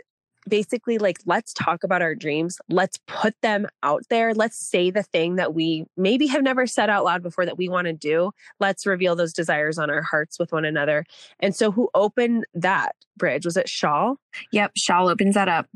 basically 0.49 0.99
like, 0.99 1.19
let's 1.27 1.53
talk 1.53 1.85
about 1.85 2.03
our 2.03 2.15
dreams. 2.15 2.59
Let's 2.69 2.99
put 3.07 3.35
them 3.43 3.67
out 3.83 4.05
there. 4.11 4.35
Let's 4.35 4.57
say 4.57 4.91
the 4.91 5.03
thing 5.03 5.37
that 5.37 5.55
we 5.55 5.87
maybe 5.97 6.27
have 6.29 6.43
never 6.43 6.67
said 6.67 6.91
out 6.91 7.05
loud 7.05 7.23
before 7.23 7.47
that 7.47 7.59
we 7.59 7.69
want 7.69 7.87
to 7.87 7.93
do. 7.93 8.33
Let's 8.59 8.87
reveal 8.87 9.15
those 9.15 9.33
desires 9.33 9.79
on 9.79 9.91
our 9.91 10.03
hearts 10.03 10.39
with 10.39 10.53
one 10.53 10.65
another. 10.65 11.05
And 11.41 11.55
so, 11.55 11.71
who 11.71 11.91
opened 11.95 12.47
that 12.55 12.97
bridge? 13.17 13.45
Was 13.45 13.57
it 13.57 13.69
Shawl? 13.69 14.17
Yep. 14.53 14.73
Shawl 14.77 15.09
opens 15.09 15.35
that 15.35 15.49
up. 15.49 15.67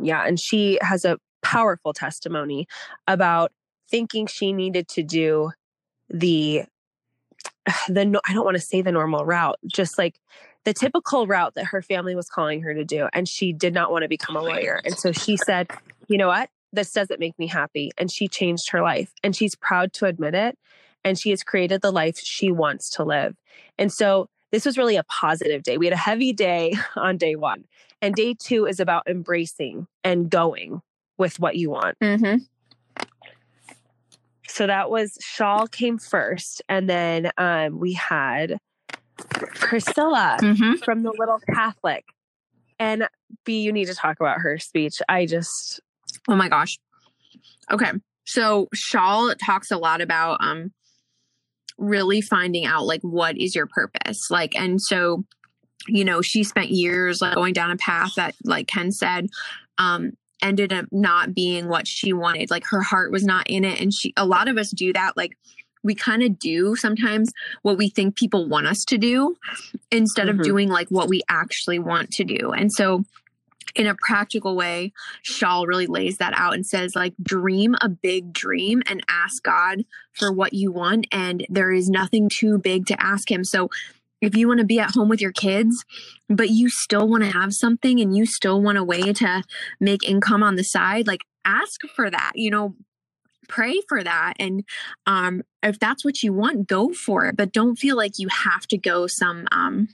Yeah. 0.00 0.26
And 0.26 0.38
she 0.38 0.78
has 0.82 1.04
a 1.04 1.18
powerful 1.42 1.92
testimony 1.92 2.66
about 3.06 3.52
thinking 3.90 4.26
she 4.26 4.52
needed 4.52 4.88
to 4.88 5.02
do 5.02 5.52
the 6.08 6.64
the 7.88 8.20
I 8.26 8.32
don't 8.32 8.44
want 8.44 8.56
to 8.56 8.62
say 8.62 8.82
the 8.82 8.92
normal 8.92 9.24
route, 9.24 9.58
just 9.66 9.98
like 9.98 10.20
the 10.64 10.74
typical 10.74 11.26
route 11.26 11.54
that 11.54 11.66
her 11.66 11.82
family 11.82 12.14
was 12.14 12.28
calling 12.28 12.62
her 12.62 12.74
to 12.74 12.84
do 12.84 13.08
and 13.12 13.28
she 13.28 13.52
did 13.52 13.74
not 13.74 13.90
want 13.90 14.02
to 14.02 14.08
become 14.08 14.36
a 14.36 14.42
lawyer. 14.42 14.80
And 14.84 14.98
so 14.98 15.12
she 15.12 15.36
said, 15.36 15.70
"You 16.08 16.18
know 16.18 16.28
what? 16.28 16.50
This 16.72 16.92
doesn't 16.92 17.20
make 17.20 17.38
me 17.38 17.46
happy." 17.46 17.90
And 17.98 18.10
she 18.10 18.28
changed 18.28 18.70
her 18.70 18.82
life 18.82 19.12
and 19.22 19.36
she's 19.36 19.54
proud 19.54 19.92
to 19.94 20.06
admit 20.06 20.34
it 20.34 20.58
and 21.04 21.18
she 21.18 21.30
has 21.30 21.42
created 21.42 21.82
the 21.82 21.92
life 21.92 22.18
she 22.18 22.50
wants 22.50 22.88
to 22.90 23.04
live. 23.04 23.36
And 23.78 23.92
so 23.92 24.28
this 24.50 24.64
was 24.64 24.78
really 24.78 24.96
a 24.96 25.04
positive 25.04 25.62
day. 25.62 25.78
We 25.78 25.86
had 25.86 25.92
a 25.92 25.98
heavy 25.98 26.32
day 26.32 26.74
on 26.96 27.18
day 27.18 27.36
1. 27.36 27.64
And 28.00 28.14
day 28.14 28.34
2 28.38 28.66
is 28.66 28.80
about 28.80 29.06
embracing 29.08 29.86
and 30.02 30.30
going 30.30 30.82
with 31.18 31.38
what 31.38 31.56
you 31.56 31.70
want. 31.70 31.98
Mm-hmm. 32.00 32.36
So 34.54 34.68
that 34.68 34.88
was 34.88 35.18
Shawl 35.20 35.66
came 35.66 35.98
first, 35.98 36.62
and 36.68 36.88
then 36.88 37.32
um, 37.38 37.80
we 37.80 37.92
had 37.94 38.58
Priscilla 39.16 40.38
mm-hmm. 40.40 40.74
from 40.84 41.02
the 41.02 41.12
Little 41.18 41.40
Catholic. 41.52 42.04
And 42.78 43.08
B, 43.44 43.62
you 43.62 43.72
need 43.72 43.86
to 43.86 43.94
talk 43.94 44.20
about 44.20 44.42
her 44.42 44.58
speech. 44.58 45.02
I 45.08 45.26
just, 45.26 45.80
oh 46.28 46.36
my 46.36 46.48
gosh. 46.48 46.78
Okay, 47.68 47.90
so 48.26 48.68
Shawl 48.72 49.34
talks 49.44 49.72
a 49.72 49.76
lot 49.76 50.00
about 50.00 50.38
um, 50.40 50.72
really 51.76 52.20
finding 52.20 52.64
out 52.64 52.86
like 52.86 53.02
what 53.02 53.36
is 53.36 53.56
your 53.56 53.66
purpose, 53.66 54.30
like, 54.30 54.54
and 54.54 54.80
so 54.80 55.24
you 55.88 56.04
know 56.04 56.22
she 56.22 56.44
spent 56.44 56.70
years 56.70 57.20
like 57.20 57.34
going 57.34 57.52
down 57.52 57.72
a 57.72 57.76
path 57.76 58.14
that 58.14 58.34
like 58.42 58.66
ken 58.66 58.90
said 58.90 59.26
um 59.76 60.12
ended 60.42 60.72
up 60.72 60.86
not 60.92 61.34
being 61.34 61.68
what 61.68 61.86
she 61.86 62.12
wanted. 62.12 62.50
Like 62.50 62.64
her 62.70 62.82
heart 62.82 63.10
was 63.10 63.24
not 63.24 63.48
in 63.48 63.64
it. 63.64 63.80
And 63.80 63.92
she, 63.92 64.12
a 64.16 64.26
lot 64.26 64.48
of 64.48 64.58
us 64.58 64.70
do 64.70 64.92
that. 64.92 65.16
Like 65.16 65.36
we 65.82 65.94
kind 65.94 66.22
of 66.22 66.38
do 66.38 66.76
sometimes 66.76 67.32
what 67.62 67.78
we 67.78 67.88
think 67.88 68.16
people 68.16 68.48
want 68.48 68.66
us 68.66 68.84
to 68.86 68.98
do 68.98 69.36
instead 69.90 70.26
Mhm. 70.26 70.30
of 70.30 70.42
doing 70.42 70.68
like 70.68 70.88
what 70.88 71.08
we 71.08 71.22
actually 71.28 71.78
want 71.78 72.10
to 72.12 72.24
do. 72.24 72.52
And 72.52 72.72
so, 72.72 73.04
in 73.74 73.86
a 73.88 73.96
practical 74.06 74.54
way, 74.54 74.92
Shawl 75.22 75.66
really 75.66 75.88
lays 75.88 76.18
that 76.18 76.32
out 76.36 76.54
and 76.54 76.64
says, 76.64 76.94
like, 76.94 77.12
dream 77.20 77.74
a 77.80 77.88
big 77.88 78.32
dream 78.32 78.82
and 78.86 79.02
ask 79.08 79.42
God 79.42 79.84
for 80.12 80.30
what 80.30 80.52
you 80.52 80.70
want. 80.70 81.08
And 81.10 81.44
there 81.48 81.72
is 81.72 81.88
nothing 81.88 82.28
too 82.32 82.58
big 82.58 82.86
to 82.86 83.02
ask 83.02 83.28
Him. 83.28 83.42
So, 83.42 83.70
if 84.24 84.36
you 84.36 84.48
want 84.48 84.60
to 84.60 84.66
be 84.66 84.78
at 84.78 84.92
home 84.92 85.08
with 85.08 85.20
your 85.20 85.32
kids, 85.32 85.84
but 86.28 86.50
you 86.50 86.68
still 86.68 87.08
want 87.08 87.22
to 87.24 87.30
have 87.30 87.52
something 87.52 88.00
and 88.00 88.16
you 88.16 88.26
still 88.26 88.60
want 88.60 88.78
a 88.78 88.84
way 88.84 89.12
to 89.12 89.42
make 89.80 90.08
income 90.08 90.42
on 90.42 90.56
the 90.56 90.64
side, 90.64 91.06
like, 91.06 91.20
ask 91.44 91.80
for 91.94 92.10
that. 92.10 92.32
You 92.34 92.50
know, 92.50 92.74
pray 93.46 93.78
for 93.90 94.02
that 94.02 94.32
and 94.38 94.64
um 95.06 95.42
if 95.62 95.78
that's 95.78 96.02
what 96.02 96.22
you 96.22 96.32
want 96.32 96.66
go 96.66 96.94
for 96.94 97.26
it 97.26 97.36
but 97.36 97.52
don't 97.52 97.76
feel 97.76 97.94
like 97.94 98.12
you 98.16 98.26
have 98.28 98.66
to 98.66 98.78
go 98.78 99.06
some 99.06 99.46
um 99.52 99.86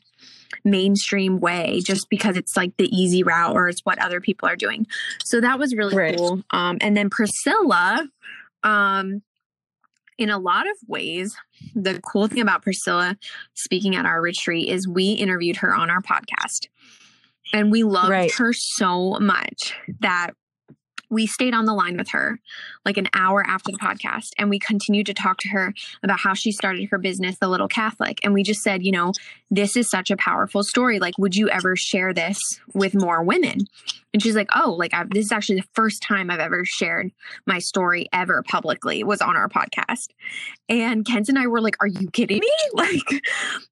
mainstream 0.64 1.40
way 1.40 1.80
just 1.84 2.08
because 2.08 2.36
it's 2.36 2.56
like 2.56 2.76
the 2.76 2.88
easy 2.96 3.24
route 3.24 3.56
or 3.56 3.68
it's 3.68 3.80
what 3.84 3.98
other 4.00 4.20
people 4.20 4.48
are 4.48 4.54
doing 4.54 4.86
so 5.24 5.40
that 5.40 5.58
was 5.58 5.74
really 5.74 5.96
Right. 5.96 6.16
cool 6.16 6.42
um 6.52 6.78
and 6.80 6.96
then 6.96 7.10
priscilla 7.10 8.08
um 8.62 9.20
in 10.20 10.30
a 10.30 10.38
lot 10.38 10.66
of 10.68 10.76
ways 10.86 11.36
the 11.74 12.00
cool 12.02 12.28
thing 12.28 12.40
about 12.40 12.62
priscilla 12.62 13.16
speaking 13.54 13.96
at 13.96 14.06
our 14.06 14.20
retreat 14.20 14.68
is 14.68 14.86
we 14.86 15.12
interviewed 15.12 15.56
her 15.56 15.74
on 15.74 15.90
our 15.90 16.00
podcast 16.02 16.68
and 17.52 17.72
we 17.72 17.82
loved 17.82 18.10
Right. 18.10 18.32
her 18.34 18.52
so 18.52 19.18
much 19.20 19.74
that 20.00 20.30
we 21.10 21.26
stayed 21.26 21.54
on 21.54 21.64
the 21.64 21.74
line 21.74 21.96
with 21.96 22.08
her 22.10 22.38
like 22.84 22.96
an 22.96 23.08
hour 23.14 23.44
after 23.46 23.70
the 23.70 23.78
podcast 23.78 24.28
and 24.38 24.50
we 24.50 24.58
continued 24.58 25.06
to 25.06 25.14
talk 25.14 25.38
to 25.38 25.48
her 25.48 25.72
about 26.02 26.20
how 26.20 26.34
she 26.34 26.52
started 26.52 26.88
her 26.90 26.98
business 26.98 27.36
the 27.38 27.48
little 27.48 27.68
catholic 27.68 28.18
and 28.24 28.34
we 28.34 28.42
just 28.42 28.62
said 28.62 28.82
you 28.82 28.92
know 28.92 29.12
this 29.50 29.76
is 29.76 29.88
such 29.88 30.10
a 30.10 30.16
powerful 30.16 30.62
story 30.62 30.98
like 30.98 31.16
would 31.18 31.36
you 31.36 31.48
ever 31.50 31.76
share 31.76 32.12
this 32.12 32.38
with 32.74 32.94
more 32.94 33.22
women 33.22 33.58
and 34.12 34.22
she's 34.22 34.36
like 34.36 34.48
oh 34.54 34.72
like 34.72 34.92
I've, 34.92 35.10
this 35.10 35.26
is 35.26 35.32
actually 35.32 35.60
the 35.60 35.68
first 35.74 36.02
time 36.02 36.30
i've 36.30 36.40
ever 36.40 36.64
shared 36.64 37.10
my 37.46 37.58
story 37.58 38.08
ever 38.12 38.42
publicly 38.42 39.04
was 39.04 39.20
on 39.20 39.36
our 39.36 39.48
podcast 39.48 40.08
and 40.68 41.04
kent 41.04 41.28
and 41.28 41.38
i 41.38 41.46
were 41.46 41.60
like 41.60 41.76
are 41.80 41.86
you 41.86 42.10
kidding 42.10 42.40
me 42.40 42.50
like 42.74 43.22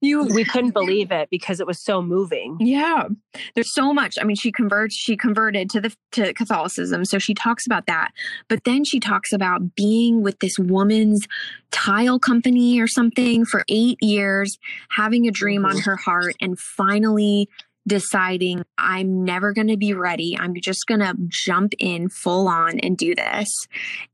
you 0.01 0.29
We 0.29 0.45
couldn't 0.45 0.73
believe 0.73 1.11
it 1.11 1.29
because 1.31 1.61
it 1.61 1.67
was 1.67 1.83
so 1.83 2.03
moving. 2.03 2.57
yeah. 2.61 3.09
There's 3.55 3.73
so 3.75 3.93
much. 3.93 4.17
I 4.21 4.25
mean, 4.25 4.37
she 4.37 4.51
converts 4.51 4.95
she 4.95 5.17
converted 5.17 5.71
to 5.71 5.81
the 5.81 5.95
to 6.13 6.33
Catholicism. 6.35 7.05
So 7.05 7.19
she 7.19 7.28
talks 7.35 7.67
about 7.67 7.87
that. 7.87 8.13
But 8.49 8.65
then 8.65 8.85
she 8.85 9.01
talks 9.01 9.33
about 9.33 9.75
being 9.75 10.23
with 10.23 10.39
this 10.41 10.59
woman's 10.59 11.27
tile 11.71 12.19
company 12.19 12.81
or 12.81 12.87
something 12.87 13.45
for 13.45 13.65
8 13.69 13.99
years, 14.03 14.59
having 14.91 15.27
a 15.27 15.31
dream 15.31 15.65
on 15.65 15.73
mm-hmm. 15.73 15.91
her 15.91 15.97
heart 15.97 16.35
and 16.41 16.59
finally 16.59 17.49
deciding 17.87 18.65
I'm 18.77 19.25
never 19.25 19.53
going 19.53 19.69
to 19.69 19.77
be 19.77 19.95
ready. 19.95 20.37
I'm 20.39 20.55
just 20.61 20.87
going 20.87 21.01
to 21.01 21.15
jump 21.29 21.73
in 21.79 22.11
full 22.11 22.47
on 22.47 22.79
and 22.81 22.99
do 22.99 23.15
this. 23.15 23.49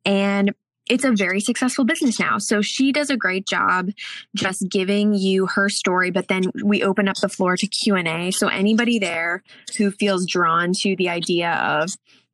And 0.04 0.54
it's 0.88 1.04
a 1.04 1.12
very 1.12 1.40
successful 1.40 1.84
business 1.84 2.20
now. 2.20 2.36
So 2.38 2.60
she 2.60 2.92
does 2.92 3.08
a 3.08 3.16
great 3.16 3.46
job 3.46 3.88
just 4.36 4.66
giving 4.70 5.14
you 5.14 5.46
her 5.46 5.68
story, 5.68 6.10
but 6.10 6.28
then 6.28 6.44
we 6.62 6.82
open 6.82 7.08
up 7.08 7.16
the 7.16 7.28
floor 7.28 7.56
to 7.56 7.66
Q&A. 7.66 8.30
So 8.30 8.48
anybody 8.48 8.98
there 8.98 9.42
who 9.78 9.90
feels 9.90 10.26
drawn 10.26 10.72
to 10.82 10.94
the 10.94 11.08
idea 11.08 11.52
of 11.52 11.90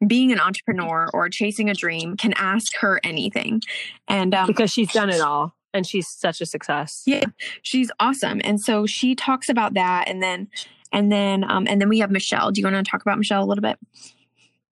being 0.06 0.32
an 0.32 0.40
entrepreneur 0.40 1.10
or 1.12 1.28
chasing 1.28 1.68
a 1.68 1.74
dream 1.74 2.16
can 2.16 2.32
ask 2.34 2.74
her 2.76 3.00
anything. 3.04 3.62
And 4.08 4.34
um, 4.34 4.46
because 4.46 4.72
she's 4.72 4.92
done 4.92 5.10
it 5.10 5.20
all 5.20 5.54
and 5.74 5.86
she's 5.86 6.08
such 6.08 6.40
a 6.40 6.46
success. 6.46 7.02
yeah, 7.06 7.24
she's 7.62 7.90
awesome. 8.00 8.40
And 8.44 8.60
so 8.60 8.86
she 8.86 9.14
talks 9.14 9.48
about 9.48 9.74
that 9.74 10.08
and 10.08 10.22
then 10.22 10.48
and 10.92 11.12
then 11.12 11.44
um 11.48 11.66
and 11.68 11.80
then 11.80 11.88
we 11.88 11.98
have 12.00 12.10
Michelle. 12.10 12.50
Do 12.50 12.60
you 12.60 12.66
want 12.66 12.84
to 12.84 12.90
talk 12.90 13.02
about 13.02 13.18
Michelle 13.18 13.42
a 13.42 13.46
little 13.46 13.62
bit? 13.62 13.78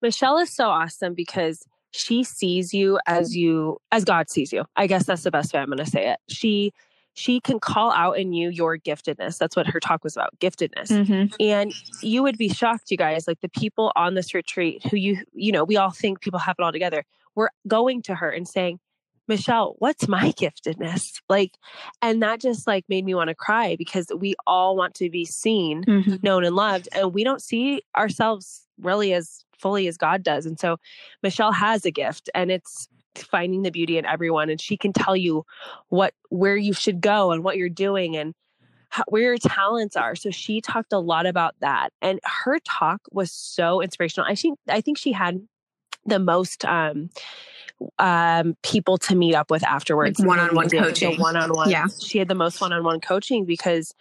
Michelle 0.03 0.39
is 0.39 0.51
so 0.51 0.69
awesome 0.69 1.15
because 1.15 1.65
she 1.91 2.23
sees 2.23 2.75
you 2.75 2.99
as 3.07 3.37
you 3.37 3.79
as 3.93 4.05
God 4.05 4.31
sees 4.31 4.53
you. 4.53 4.65
I 4.77 4.87
guess 4.87 5.07
that's 5.07 5.23
the 5.23 5.31
best 5.31 5.53
way 5.53 5.61
I'm 5.61 5.67
going 5.67 5.79
to 5.79 5.87
say 5.87 6.11
it. 6.11 6.21
She 6.29 6.73
she 7.19 7.41
can 7.41 7.59
call 7.59 7.91
out 7.91 8.13
in 8.13 8.33
you 8.33 8.49
your 8.49 8.79
giftedness. 8.79 9.39
That's 9.39 9.57
what 9.57 9.67
her 9.67 9.81
talk 9.81 10.05
was 10.05 10.17
about, 10.17 10.39
giftedness. 10.39 10.89
Mm-hmm. 10.89 11.35
And 11.41 11.75
you 12.01 12.23
would 12.23 12.39
be 12.39 12.49
shocked, 12.49 12.93
you 12.93 12.97
guys, 12.97 13.27
like 13.27 13.41
the 13.41 13.49
people 13.49 13.91
on 13.97 14.15
this 14.15 14.35
retreat 14.35 14.87
who 14.87 14.97
you, 14.97 15.19
you 15.33 15.51
know, 15.51 15.65
we 15.65 15.77
all 15.77 15.91
think 15.91 16.21
people 16.21 16.39
have 16.39 16.55
it 16.59 16.63
all 16.63 16.71
together. 16.71 17.05
We're 17.35 17.49
going 17.67 18.03
to 18.03 18.15
her 18.15 18.31
and 18.31 18.47
saying, 18.47 18.79
Michelle, 19.27 19.75
what's 19.81 20.07
my 20.07 20.31
giftedness? 20.39 21.21
Like, 21.29 21.59
and 22.01 22.23
that 22.23 22.41
just 22.41 22.69
like 22.69 22.85
made 22.89 23.05
me 23.05 23.17
want 23.17 23.29
to 23.29 23.35
cry 23.35 23.75
because 23.77 24.07
we 24.17 24.37
all 24.47 24.77
want 24.77 24.95
to 24.95 25.11
be 25.11 25.25
seen, 25.25 25.85
Mm-hmm. 25.85 26.17
known, 26.23 26.45
and 26.45 26.55
loved. 26.55 26.89
And 26.93 27.13
we 27.13 27.25
don't 27.25 27.43
see 27.43 27.83
ourselves 27.97 28.65
really 28.81 29.13
as 29.13 29.45
fully 29.59 29.89
as 29.89 29.97
God 29.97 30.23
does. 30.23 30.47
And 30.47 30.59
so 30.61 30.77
Michelle 31.25 31.51
has 31.51 31.85
a 31.85 31.91
gift 31.91 32.31
and 32.33 32.53
it's 32.53 32.89
finding 33.23 33.63
the 33.63 33.71
beauty 33.71 33.99
in 33.99 34.07
everyone. 34.07 34.51
And 34.51 34.61
she 34.61 34.77
can 34.77 34.93
tell 34.93 35.17
you 35.17 35.45
what, 35.89 36.15
where 36.31 36.57
you 36.57 36.73
should 36.73 37.01
go 37.01 37.33
and 37.33 37.45
what 37.45 37.57
you're 37.57 37.69
doing 37.69 38.17
and 38.17 38.35
how, 38.91 39.05
where 39.09 39.23
your 39.23 39.39
talents 39.39 39.97
are. 39.97 40.15
So 40.15 40.31
she 40.31 40.61
talked 40.61 40.93
a 40.93 40.99
lot 40.99 41.27
about 41.27 41.55
that. 41.61 41.93
And 42.01 42.21
her 42.25 42.59
talk 42.61 43.01
was 43.13 43.31
so 43.33 43.81
inspirational. 43.83 44.27
I 44.29 44.35
think, 44.35 44.59
I 44.69 44.81
think 44.81 44.99
she 44.99 45.13
had 45.13 45.41
the 46.07 46.19
most, 46.19 46.65
um, 46.65 47.11
um 47.99 48.57
people 48.63 48.99
to 48.99 49.15
meet 49.15 49.35
up 49.35 49.51
with 49.51 49.65
afterwards 49.65 50.19
Like 50.19 50.29
one-on-one 50.29 50.69
coaching. 50.71 51.19
one-on-one 51.21 51.71
Yeah. 51.71 51.87
she 52.01 52.19
had 52.19 52.27
the 52.29 52.35
most 52.35 52.61
one-on-one 52.61 53.01
coaching 53.01 53.45
because 53.45 53.95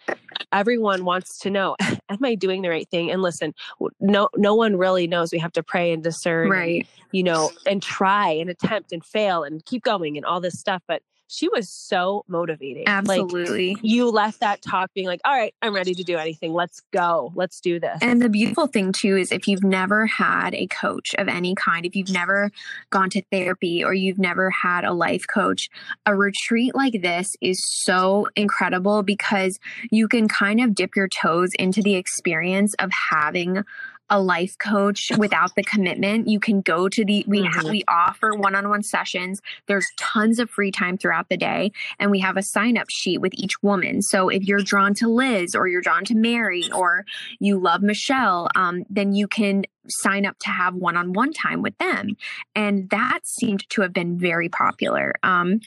everyone 0.52 1.04
wants 1.04 1.38
to 1.40 1.50
know 1.50 1.76
am 2.08 2.18
i 2.24 2.34
doing 2.34 2.62
the 2.62 2.68
right 2.70 2.88
thing 2.90 3.10
and 3.10 3.22
listen 3.22 3.54
no 4.00 4.28
no 4.36 4.54
one 4.54 4.76
really 4.76 5.06
knows 5.06 5.30
we 5.32 5.38
have 5.38 5.52
to 5.52 5.62
pray 5.62 5.92
and 5.92 6.02
discern 6.02 6.46
and, 6.46 6.50
Right. 6.52 6.86
you 7.12 7.22
know 7.22 7.50
and 7.66 7.80
try 7.82 8.30
and 8.30 8.50
attempt 8.50 8.92
and 8.92 9.04
fail 9.04 9.44
and 9.44 9.64
keep 9.64 9.84
going 9.84 10.16
and 10.16 10.26
all 10.26 10.40
this 10.40 10.58
stuff 10.58 10.82
but 10.88 11.02
she 11.28 11.48
was 11.48 11.68
so 11.68 12.24
motivating. 12.26 12.84
Like 12.86 13.20
Absolutely. 13.20 13.76
you 13.82 14.10
left 14.10 14.40
that 14.40 14.62
talk 14.62 14.92
being 14.94 15.06
like 15.06 15.20
all 15.24 15.32
right 15.32 15.54
i'm 15.62 15.74
ready 15.74 15.94
to 15.94 16.02
do 16.02 16.16
anything. 16.16 16.52
Let's 16.52 16.80
go. 16.92 17.32
Let's 17.34 17.60
do 17.60 17.78
this. 17.78 17.98
And 18.02 18.20
the 18.20 18.28
beautiful 18.28 18.66
thing 18.66 18.92
too 18.92 19.16
is 19.16 19.30
if 19.30 19.46
you've 19.46 19.62
never 19.62 20.06
had 20.06 20.54
a 20.54 20.66
coach 20.66 21.14
of 21.18 21.28
any 21.28 21.54
kind, 21.54 21.86
if 21.86 21.94
you've 21.94 22.10
never 22.10 22.50
gone 22.90 23.10
to 23.10 23.22
therapy 23.30 23.84
or 23.84 23.94
you've 23.94 24.18
never 24.18 24.50
had 24.50 24.84
a 24.84 24.92
life 24.92 25.26
coach, 25.32 25.68
a 26.06 26.16
retreat 26.16 26.74
like 26.74 27.02
this 27.02 27.36
is 27.40 27.62
so 27.64 28.26
incredible 28.34 29.02
because 29.02 29.58
you 29.90 30.08
can 30.08 30.28
kind 30.28 30.60
of 30.60 30.74
dip 30.74 30.96
your 30.96 31.08
toes 31.08 31.50
into 31.58 31.82
the 31.82 31.94
experience 31.94 32.74
of 32.78 32.90
having 33.10 33.64
a 34.10 34.20
life 34.20 34.56
coach 34.58 35.10
without 35.18 35.54
the 35.54 35.62
commitment. 35.62 36.28
You 36.28 36.40
can 36.40 36.60
go 36.60 36.88
to 36.88 37.04
the 37.04 37.24
we 37.26 37.42
ha- 37.44 37.62
Mhm. 37.62 37.70
we 37.70 37.84
offer 37.88 38.34
one-on-one 38.34 38.82
sessions. 38.82 39.40
There's 39.66 39.86
tons 39.96 40.38
of 40.38 40.48
free 40.50 40.70
time 40.70 40.96
throughout 40.96 41.28
the 41.28 41.36
day 41.36 41.72
and 41.98 42.10
we 42.10 42.18
have 42.20 42.36
a 42.36 42.42
sign-up 42.42 42.88
sheet 42.90 43.18
with 43.18 43.32
each 43.34 43.62
woman. 43.62 44.02
So 44.02 44.28
if 44.28 44.44
you're 44.44 44.62
drawn 44.62 44.94
to 44.94 45.08
Liz 45.08 45.54
or 45.54 45.68
you're 45.68 45.82
drawn 45.82 46.04
to 46.06 46.14
Mary 46.14 46.70
or 46.72 47.04
you 47.38 47.58
love 47.58 47.82
Michelle, 47.82 48.48
um, 48.54 48.84
then 48.88 49.12
you 49.14 49.28
can 49.28 49.64
sign 49.88 50.26
up 50.26 50.38
to 50.40 50.50
have 50.50 50.74
one 50.74 50.96
on 50.96 51.12
one 51.12 51.32
time 51.32 51.62
with 51.62 51.76
them. 51.78 52.16
And 52.54 52.88
that 52.90 53.20
seemed 53.24 53.68
to 53.70 53.82
have 53.82 53.92
been 53.92 54.18
very 54.18 54.48
popular. 54.48 55.14
Um, 55.22 55.60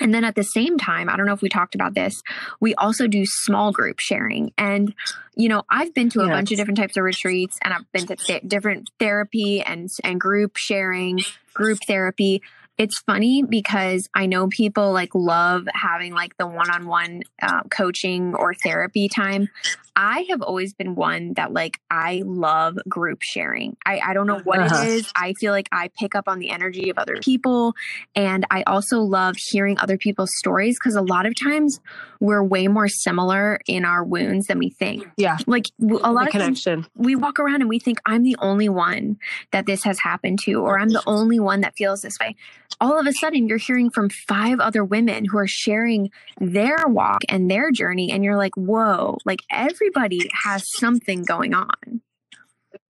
and 0.00 0.14
then 0.14 0.24
at 0.24 0.34
the 0.34 0.42
same 0.42 0.78
time, 0.78 1.08
I 1.08 1.16
don't 1.16 1.26
know 1.26 1.32
if 1.32 1.42
we 1.42 1.48
talked 1.48 1.74
about 1.74 1.94
this, 1.94 2.22
we 2.60 2.74
also 2.74 3.06
do 3.06 3.24
small 3.26 3.72
group 3.72 4.00
sharing. 4.00 4.52
And, 4.58 4.94
you 5.36 5.48
know, 5.48 5.62
I've 5.70 5.94
been 5.94 6.10
to 6.10 6.20
a 6.20 6.28
bunch 6.28 6.50
of 6.50 6.56
different 6.56 6.78
types 6.78 6.96
of 6.96 7.04
retreats 7.04 7.58
and 7.62 7.72
I've 7.72 7.90
been 7.92 8.06
to 8.06 8.16
th- 8.16 8.42
different 8.46 8.90
therapy 8.98 9.62
and, 9.62 9.88
and 10.02 10.20
group 10.20 10.56
sharing, 10.56 11.20
group 11.52 11.78
therapy. 11.86 12.42
It's 12.76 12.98
funny 13.06 13.44
because 13.44 14.08
I 14.14 14.26
know 14.26 14.48
people 14.48 14.92
like 14.92 15.14
love 15.14 15.68
having 15.72 16.12
like 16.12 16.36
the 16.38 16.46
one 16.46 16.70
on 16.70 16.86
one 16.86 17.22
coaching 17.70 18.34
or 18.34 18.52
therapy 18.54 19.08
time. 19.08 19.48
I 19.96 20.26
have 20.30 20.42
always 20.42 20.74
been 20.74 20.94
one 20.94 21.34
that 21.34 21.52
like 21.52 21.78
I 21.90 22.22
love 22.24 22.78
group 22.88 23.22
sharing. 23.22 23.76
I, 23.86 24.00
I 24.00 24.14
don't 24.14 24.26
know 24.26 24.40
what 24.40 24.58
Uh-huh. 24.60 24.82
it 24.82 24.88
is. 24.88 25.12
I 25.16 25.34
feel 25.34 25.52
like 25.52 25.68
I 25.72 25.90
pick 25.98 26.14
up 26.14 26.28
on 26.28 26.38
the 26.38 26.50
energy 26.50 26.90
of 26.90 26.98
other 26.98 27.16
people. 27.22 27.74
And 28.16 28.46
I 28.50 28.62
also 28.66 29.00
love 29.00 29.36
hearing 29.36 29.78
other 29.78 29.96
people's 29.98 30.30
stories 30.36 30.78
because 30.78 30.96
a 30.96 31.02
lot 31.02 31.26
of 31.26 31.34
times 31.40 31.78
we're 32.20 32.42
way 32.42 32.68
more 32.68 32.88
similar 32.88 33.60
in 33.66 33.84
our 33.84 34.02
wounds 34.04 34.46
than 34.46 34.58
we 34.58 34.70
think. 34.70 35.06
yeah 35.16 35.36
Like 35.46 35.66
a 35.80 35.84
lot 36.12 36.22
the 36.22 36.26
of 36.26 36.32
connection 36.32 36.86
we 36.96 37.14
walk 37.16 37.38
around 37.38 37.60
and 37.60 37.68
we 37.68 37.78
think 37.78 37.98
I'm 38.06 38.22
the 38.22 38.36
only 38.40 38.68
one 38.68 39.18
that 39.52 39.66
this 39.66 39.84
has 39.84 39.98
happened 40.00 40.38
to, 40.44 40.54
or 40.54 40.78
I'm 40.78 40.88
the 40.88 41.02
only 41.06 41.38
one 41.38 41.60
that 41.60 41.74
feels 41.76 42.02
this 42.02 42.16
way. 42.20 42.34
All 42.80 42.98
of 42.98 43.06
a 43.06 43.12
sudden, 43.12 43.46
you're 43.46 43.58
hearing 43.58 43.88
from 43.90 44.08
five 44.10 44.58
other 44.58 44.84
women 44.84 45.24
who 45.26 45.38
are 45.38 45.46
sharing 45.46 46.10
their 46.40 46.78
walk 46.88 47.20
and 47.28 47.48
their 47.50 47.70
journey, 47.70 48.10
and 48.10 48.24
you're 48.24 48.36
like, 48.36 48.56
whoa, 48.56 49.18
like 49.24 49.40
everybody 49.88 50.30
has 50.44 50.64
something 50.78 51.22
going 51.22 51.54
on. 51.54 52.00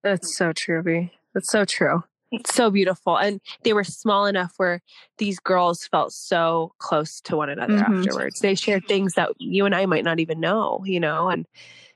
that's 0.03 0.35
so 0.37 0.53
true 0.53 0.81
B. 0.83 1.11
that's 1.33 1.51
so 1.51 1.65
true 1.65 2.03
It's 2.31 2.53
so 2.55 2.69
beautiful. 2.71 3.17
And 3.17 3.39
they 3.63 3.73
were 3.73 3.83
small 3.83 4.25
enough 4.25 4.53
where 4.57 4.81
these 5.19 5.39
girls 5.39 5.85
felt 5.87 6.11
so 6.11 6.73
close 6.79 7.21
to 7.21 7.35
one 7.37 7.49
another 7.49 7.73
Mhm. 7.75 7.99
afterwards. 7.99 8.39
They 8.39 8.55
shared 8.55 8.87
things 8.87 9.13
that 9.13 9.29
you 9.37 9.65
and 9.65 9.75
I 9.75 9.85
might 9.85 10.03
not 10.03 10.19
even 10.19 10.39
know, 10.39 10.83
you 10.85 10.99
know, 10.99 11.29
and 11.29 11.45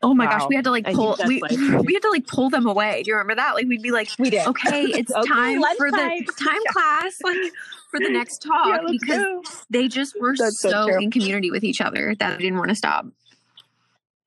Oh 0.02 0.14
my 0.14 0.28
Wow. 0.28 0.38
gosh, 0.38 0.48
we 0.48 0.56
had 0.56 0.64
to 0.64 0.72
like 0.72 0.86
pull 0.94 1.18
we, 1.28 1.42
life-changing. 1.42 1.84
we 1.86 1.94
had 1.94 2.04
to 2.04 2.10
like 2.10 2.26
pull 2.26 2.50
them 2.50 2.66
away. 2.68 3.04
Do 3.04 3.10
you 3.12 3.16
remember 3.18 3.36
that? 3.36 3.54
Like 3.56 3.68
we'd 3.68 3.82
be 3.82 3.92
like, 3.92 4.10
we 4.18 4.30
did. 4.30 4.48
okay, 4.48 4.84
it's 5.00 5.12
Okay, 5.12 5.28
time 5.28 5.62
for 5.78 5.92
the 5.92 5.98
lunchtime. 5.98 6.26
time 6.40 6.62
class, 6.70 7.20
like 7.22 7.38
for 7.92 8.00
the 8.00 8.10
next 8.10 8.42
talk 8.42 8.80
because 8.92 9.26
they 9.70 9.90
just 9.90 10.16
were 10.22 10.36
so 10.38 10.50
so 10.52 10.98
in 11.00 11.12
community 11.12 11.52
with 11.52 11.64
each 11.66 11.82
other 11.82 12.16
that 12.20 12.38
they 12.38 12.44
didn't 12.46 12.60
want 12.60 12.70
to 12.70 12.76
stop. 12.76 13.08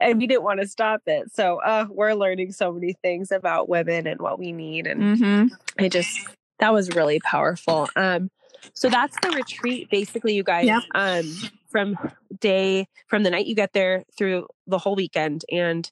And 0.03 0.19
we 0.19 0.27
didn't 0.27 0.43
want 0.43 0.61
to 0.61 0.67
stop 0.67 1.03
it. 1.07 1.33
So 1.33 1.59
uh, 1.63 1.87
we're 1.91 2.15
learning 2.15 2.53
so 2.53 2.73
many 2.73 2.95
things 3.03 3.31
about 3.33 3.69
women 3.69 4.07
and 4.07 4.21
what 4.21 4.39
we 4.39 4.53
need. 4.53 4.87
And 4.87 5.03
Mm-hmm. 5.19 5.55
I 5.85 5.89
just, 5.89 6.19
that 6.59 6.73
was 6.73 6.91
really 6.95 7.21
powerful. 7.21 7.89
Um, 7.97 8.31
so 8.75 8.89
that's 8.89 9.17
the 9.23 9.31
retreat, 9.31 9.89
basically, 9.91 10.35
you 10.35 10.43
guys. 10.45 10.67
Yep. 10.67 10.83
Um, 10.95 11.25
from 11.69 11.97
day 12.41 12.87
from 13.07 13.23
the 13.23 13.31
night 13.31 13.47
you 13.47 13.55
get 13.55 13.73
there 13.73 14.05
through 14.19 14.47
the 14.67 14.77
whole 14.79 14.95
weekend, 14.95 15.43
and 15.51 15.91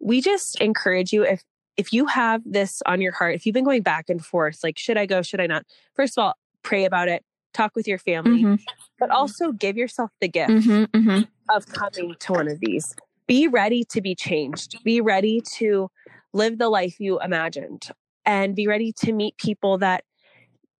we 0.00 0.20
just 0.20 0.60
encourage 0.60 1.12
you 1.12 1.22
if 1.24 1.42
if 1.76 1.92
you 1.92 2.06
have 2.06 2.42
this 2.44 2.82
on 2.84 3.00
your 3.00 3.12
heart, 3.12 3.36
if 3.36 3.46
you've 3.46 3.54
been 3.54 3.64
going 3.64 3.82
back 3.82 4.10
and 4.10 4.24
forth, 4.24 4.58
like 4.64 4.76
should 4.76 4.98
I 4.98 5.06
go, 5.06 5.22
should 5.22 5.40
I 5.40 5.46
not? 5.46 5.64
First 5.94 6.18
of 6.18 6.22
all, 6.24 6.34
pray 6.64 6.84
about 6.84 7.08
it, 7.08 7.22
talk 7.54 7.76
with 7.76 7.86
your 7.86 7.98
family, 7.98 8.42
Mm-hmm. 8.42 8.54
but 8.98 9.10
also 9.10 9.52
give 9.52 9.76
yourself 9.76 10.10
the 10.20 10.28
gift 10.28 10.50
Mm-hmm. 10.50 10.98
Mm-hmm. 10.98 11.56
of 11.56 11.66
coming 11.66 12.16
to 12.18 12.32
one 12.32 12.48
of 12.48 12.58
these. 12.60 12.94
Be 13.30 13.46
ready 13.46 13.84
to 13.90 14.00
be 14.00 14.16
changed. 14.16 14.82
Be 14.82 15.00
ready 15.00 15.40
to 15.58 15.88
live 16.32 16.58
the 16.58 16.68
life 16.68 16.98
you 16.98 17.20
imagined 17.20 17.88
and 18.26 18.56
be 18.56 18.66
ready 18.66 18.92
to 19.04 19.12
meet 19.12 19.36
people 19.36 19.78
that 19.78 20.02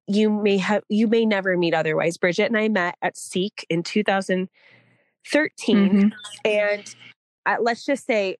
you 0.09 0.29
may 0.29 0.57
have 0.59 0.83
you 0.89 1.07
may 1.07 1.25
never 1.25 1.57
meet 1.57 1.75
otherwise. 1.75 2.17
Bridget 2.17 2.47
and 2.47 2.59
I 2.59 2.67
met 2.69 2.97
at 3.03 3.17
Seek 3.17 3.65
in 3.71 3.85
2013 3.85 4.49
Mm-hmm. 5.77 6.09
and 6.45 6.95
uh, 7.47 7.57
let's 7.61 7.85
just 7.85 8.05
say 8.05 8.37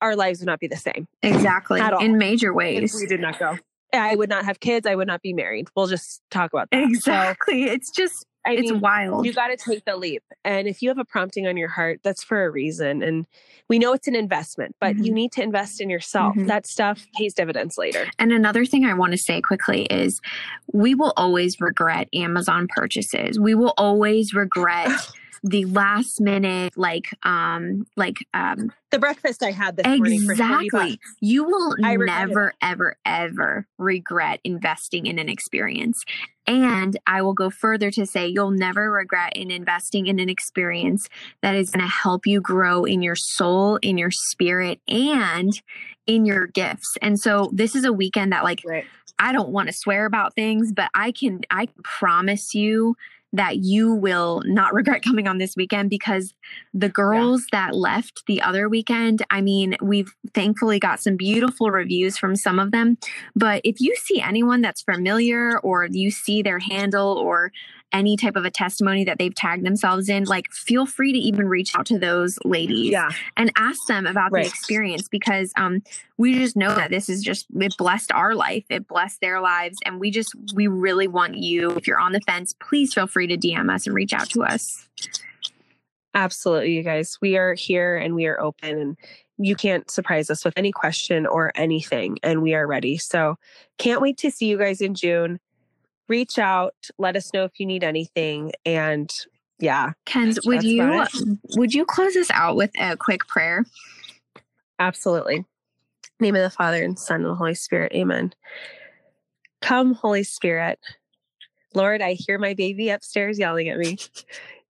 our 0.00 0.16
lives 0.16 0.40
would 0.40 0.46
not 0.46 0.58
be 0.60 0.66
the 0.66 0.76
same 0.76 1.06
Exactly. 1.22 1.78
At 1.78 1.92
all. 1.92 2.02
In 2.02 2.16
major 2.16 2.52
if 2.52 2.56
ways. 2.56 2.94
we 2.98 3.06
did 3.06 3.20
not 3.20 3.38
go. 3.38 3.58
I 3.92 4.16
would 4.16 4.30
not 4.30 4.46
have 4.46 4.60
kids. 4.60 4.86
I 4.86 4.94
would 4.94 5.06
not 5.06 5.20
be 5.20 5.34
married. 5.34 5.68
We'll 5.76 5.88
just 5.88 6.22
talk 6.30 6.54
about 6.54 6.68
that. 6.72 6.82
Exactly. 6.84 7.64
it's 7.64 7.90
just 7.90 8.20
So, 8.20 8.26
I 8.46 8.52
it's 8.52 8.70
mean, 8.70 8.80
wild. 8.80 9.26
you 9.26 9.32
got 9.32 9.48
to 9.48 9.56
take 9.56 9.84
the 9.84 9.96
leap. 9.96 10.22
And 10.44 10.68
if 10.68 10.80
you 10.80 10.88
have 10.88 10.98
a 10.98 11.04
prompting 11.04 11.46
on 11.46 11.56
your 11.56 11.68
heart, 11.68 12.00
that's 12.04 12.22
for 12.22 12.44
a 12.44 12.50
reason. 12.50 13.02
And 13.02 13.26
we 13.68 13.78
know 13.78 13.92
it's 13.92 14.06
an 14.06 14.14
investment, 14.14 14.76
but 14.80 14.96
you 14.98 15.10
Mhm. 15.10 15.14
need 15.14 15.32
to 15.32 15.42
invest 15.42 15.80
in 15.80 15.90
yourself. 15.90 16.36
Mhm. 16.36 16.46
That 16.46 16.66
stuff 16.66 17.06
pays 17.16 17.34
dividends 17.34 17.76
later. 17.76 18.06
And 18.18 18.32
another 18.32 18.64
thing 18.64 18.84
I 18.84 18.94
want 18.94 19.12
to 19.12 19.18
say 19.18 19.40
quickly 19.40 19.82
is 19.86 20.20
we 20.72 20.94
will 20.94 21.12
always 21.16 21.60
regret 21.60 22.08
Amazon 22.14 22.68
purchases. 22.68 23.38
We 23.40 23.54
will 23.54 23.74
always 23.76 24.32
regret 24.32 24.90
the 25.42 25.64
last 25.66 26.20
minute 26.20 26.72
like 26.76 27.06
um 27.22 27.84
like 27.96 28.16
um 28.32 28.72
The 28.90 28.98
breakfast 28.98 29.42
I 29.42 29.50
had 29.50 29.76
this 29.76 29.86
morning 29.86 30.20
for 30.20 30.34
40 30.34 30.66
exactly. 30.66 31.00
You 31.20 31.44
will 31.44 31.76
never 31.78 32.52
ever 32.62 32.96
ever 33.04 33.66
regret 33.78 34.40
investing 34.44 35.06
in 35.06 35.18
an 35.18 35.28
experience. 35.28 36.02
And 36.46 36.98
I 37.06 37.22
will 37.22 37.34
go 37.34 37.50
further 37.50 37.90
to 37.92 38.06
say 38.06 38.28
you'll 38.28 38.50
never 38.50 38.90
regret 38.90 39.36
in 39.36 39.50
investing 39.50 40.06
in 40.06 40.18
an 40.20 40.28
experience 40.28 41.08
that 41.42 41.54
is 41.54 41.70
going 41.70 41.84
to 41.84 41.90
help 41.90 42.26
you 42.26 42.40
grow 42.40 42.84
in 42.84 43.02
your 43.02 43.16
soul, 43.16 43.76
in 43.82 43.98
your 43.98 44.10
spirit, 44.10 44.80
and 44.88 45.60
in 46.06 46.24
your 46.24 46.46
gifts. 46.46 46.96
And 47.02 47.18
so 47.18 47.50
this 47.52 47.74
is 47.74 47.84
a 47.84 47.92
weekend 47.92 48.32
that 48.32 48.44
like 48.44 48.62
Right. 48.64 48.84
I 49.18 49.32
don't 49.32 49.48
want 49.48 49.68
to 49.68 49.72
swear 49.72 50.04
about 50.04 50.34
things, 50.34 50.72
but 50.72 50.90
I 50.94 51.10
can 51.10 51.40
I 51.50 51.68
promise 51.82 52.54
you 52.54 52.96
that 53.32 53.58
you 53.58 53.92
will 53.92 54.42
not 54.46 54.74
regret 54.74 55.02
coming 55.02 55.26
on 55.26 55.38
this 55.38 55.56
weekend 55.56 55.90
because 55.90 56.34
the 56.72 56.88
girls 56.88 57.46
that 57.52 57.74
left 57.74 58.22
the 58.26 58.40
other 58.42 58.68
weekend, 58.68 59.22
I 59.30 59.40
mean, 59.40 59.76
we've 59.80 60.12
thankfully 60.34 60.78
got 60.78 61.00
some 61.00 61.16
beautiful 61.16 61.70
reviews 61.70 62.16
from 62.16 62.36
some 62.36 62.58
of 62.58 62.72
them, 62.72 62.98
but 63.34 63.60
if 63.64 63.80
you 63.80 63.94
see 63.96 64.20
anyone 64.20 64.60
that's 64.60 64.82
familiar 64.82 65.58
or 65.60 65.86
you 65.90 66.10
see 66.10 66.42
their 66.42 66.58
handle 66.58 67.18
or 67.18 67.52
any 67.92 68.16
type 68.16 68.36
of 68.36 68.44
a 68.44 68.50
testimony 68.50 69.04
that 69.04 69.18
they've 69.18 69.34
tagged 69.34 69.64
themselves 69.64 70.08
in, 70.08 70.24
like 70.24 70.50
feel 70.52 70.86
free 70.86 71.12
to 71.12 71.18
even 71.18 71.48
reach 71.48 71.74
out 71.76 71.86
to 71.86 71.98
those 71.98 72.38
ladies 72.44 72.90
Yeah. 72.90 73.10
and 73.36 73.50
ask 73.56 73.86
them 73.86 74.06
about 74.06 74.32
Right. 74.32 74.42
the 74.44 74.48
experience 74.48 75.08
because 75.08 75.52
um 75.56 75.82
we 76.18 76.34
just 76.34 76.56
know 76.56 76.74
that 76.74 76.90
this 76.90 77.08
is 77.08 77.22
just 77.22 77.46
it 77.60 77.76
blessed 77.78 78.10
our 78.12 78.34
life 78.34 78.64
it 78.70 78.86
blessed 78.88 79.20
their 79.20 79.40
lives 79.40 79.78
and 79.86 80.00
we 80.00 80.10
just 80.10 80.34
we 80.54 80.66
really 80.66 81.06
want 81.08 81.36
you 81.36 81.70
if 81.72 81.86
you're 81.86 82.00
on 82.00 82.12
the 82.12 82.20
fence 82.22 82.54
please 82.60 82.92
feel 82.92 83.06
free 83.06 83.26
to 83.26 83.36
dm 83.36 83.72
us 83.72 83.86
and 83.86 83.94
reach 83.94 84.12
out 84.12 84.28
to 84.30 84.42
us 84.42 84.88
Absolutely, 86.14 86.72
you 86.74 86.82
guys. 86.82 87.18
We 87.20 87.36
are 87.36 87.52
here 87.52 87.98
and 87.98 88.14
we 88.14 88.26
are 88.26 88.40
open 88.40 88.78
and 88.78 88.96
you 89.36 89.54
can't 89.54 89.90
surprise 89.90 90.30
us 90.30 90.46
with 90.46 90.54
any 90.56 90.72
question 90.72 91.26
or 91.26 91.52
anything 91.54 92.16
and 92.22 92.40
we 92.40 92.54
are 92.54 92.66
ready. 92.66 92.96
So, 92.96 93.36
can't 93.76 94.00
wait 94.00 94.16
to 94.18 94.30
see 94.30 94.46
you 94.46 94.56
guys 94.56 94.80
in 94.80 94.94
June. 94.94 95.38
Reach 96.08 96.38
out, 96.38 96.74
let 96.98 97.16
us 97.16 97.32
know 97.32 97.44
if 97.44 97.58
you 97.58 97.66
need 97.66 97.84
anything 97.84 98.52
and 98.64 99.12
yeah, 99.58 99.92
Kenz 100.04 100.44
would 100.44 100.62
you 100.62 100.82
um, 100.82 101.40
would 101.56 101.72
you 101.72 101.86
close 101.86 102.14
us 102.14 102.30
out 102.30 102.56
with 102.56 102.70
a 102.78 102.96
quick 102.96 103.26
prayer 103.26 103.64
Absolutely. 104.78 105.44
Name 106.20 106.36
of 106.36 106.42
the 106.42 106.50
Father 106.50 106.82
and 106.82 106.98
Son 106.98 107.22
and 107.22 107.30
the 107.30 107.34
Holy 107.34 107.54
Spirit. 107.54 107.92
Amen. 107.94 108.32
Come, 109.62 109.94
Holy 109.94 110.22
Spirit. 110.22 110.78
Lord, 111.74 112.02
I 112.02 112.12
hear 112.12 112.38
my 112.38 112.54
baby 112.54 112.90
upstairs 112.90 113.38
yelling 113.38 113.68
at 113.68 113.78
me. 113.78 113.98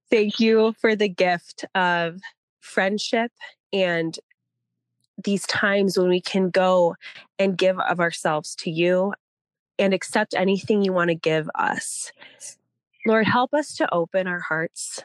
Thank 0.09 0.39
you 0.39 0.73
for 0.79 0.95
the 0.95 1.09
gift 1.09 1.65
of 1.75 2.19
friendship 2.59 3.31
and 3.71 4.17
these 5.23 5.45
times 5.47 5.97
when 5.97 6.09
we 6.09 6.21
can 6.21 6.49
go 6.49 6.95
and 7.39 7.57
give 7.57 7.79
of 7.79 7.99
ourselves 7.99 8.55
to 8.55 8.69
you 8.69 9.13
and 9.79 9.93
accept 9.93 10.33
anything 10.35 10.83
you 10.83 10.93
want 10.93 11.09
to 11.09 11.15
give 11.15 11.49
us. 11.55 12.11
Lord, 13.05 13.27
help 13.27 13.53
us 13.53 13.75
to 13.75 13.93
open 13.93 14.27
our 14.27 14.39
hearts 14.39 15.03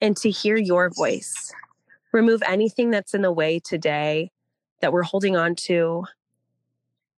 and 0.00 0.16
to 0.18 0.30
hear 0.30 0.56
your 0.56 0.90
voice. 0.90 1.52
Remove 2.12 2.42
anything 2.46 2.90
that's 2.90 3.14
in 3.14 3.22
the 3.22 3.32
way 3.32 3.60
today 3.60 4.30
that 4.80 4.92
we're 4.92 5.02
holding 5.02 5.36
on 5.36 5.54
to 5.54 6.04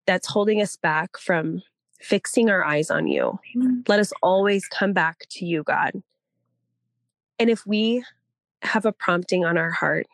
that's 0.07 0.27
holding 0.27 0.63
us 0.63 0.77
back 0.77 1.19
from 1.19 1.63
fixing 2.01 2.49
our 2.49 2.65
eyes 2.65 2.91
on 2.91 3.07
you. 3.07 3.39
Let 3.89 4.01
us 4.01 4.13
always 4.23 4.67
come 4.67 4.93
back 4.93 5.27
to 5.31 5.45
you, 5.45 5.63
God. 5.63 5.93
And 7.39 7.51
if 7.51 7.67
we 7.67 8.05
have 8.63 8.87
a 8.87 8.93
prompting 8.93 9.45
on 9.45 9.59
our 9.59 9.71
heart, 9.71 10.07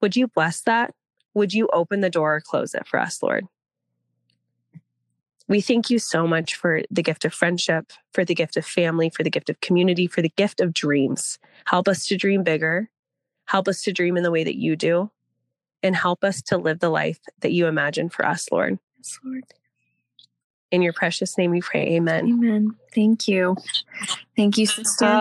would 0.00 0.16
you 0.16 0.26
bless 0.26 0.62
that? 0.62 0.94
Would 1.34 1.52
you 1.52 1.68
open 1.72 2.00
the 2.00 2.10
door 2.10 2.36
or 2.36 2.40
close 2.40 2.74
it 2.74 2.86
for 2.86 2.98
us, 2.98 3.22
Lord? 3.22 3.46
We 5.52 5.60
thank 5.60 5.90
you 5.90 5.98
so 5.98 6.26
much 6.26 6.54
for 6.54 6.80
the 6.90 7.02
gift 7.02 7.26
of 7.26 7.34
friendship, 7.34 7.92
for 8.14 8.24
the 8.24 8.34
gift 8.34 8.56
of 8.56 8.64
family, 8.64 9.10
for 9.10 9.22
the 9.22 9.28
gift 9.28 9.50
of 9.50 9.60
community, 9.60 10.06
for 10.06 10.22
the 10.22 10.30
gift 10.30 10.62
of 10.62 10.72
dreams. 10.72 11.38
Help 11.66 11.88
us 11.88 12.06
to 12.06 12.16
dream 12.16 12.42
bigger. 12.42 12.88
Help 13.44 13.68
us 13.68 13.82
to 13.82 13.92
dream 13.92 14.16
in 14.16 14.22
the 14.22 14.30
way 14.30 14.44
that 14.44 14.56
you 14.56 14.76
do 14.76 15.10
and 15.82 15.94
help 15.94 16.24
us 16.24 16.40
to 16.44 16.56
live 16.56 16.78
the 16.78 16.88
life 16.88 17.18
that 17.40 17.52
you 17.52 17.66
imagine 17.66 18.08
for 18.08 18.24
us, 18.24 18.48
Lord. 18.50 18.78
yes 18.96 19.18
lord 19.22 19.44
In 20.70 20.80
your 20.80 20.94
precious 20.94 21.36
name 21.36 21.50
we 21.50 21.60
pray. 21.60 21.96
Amen. 21.96 22.28
amen 22.28 22.74
thank 22.94 23.28
you 23.28 23.54
thank 24.34 24.56
you 24.56 24.64
sister. 24.64 25.20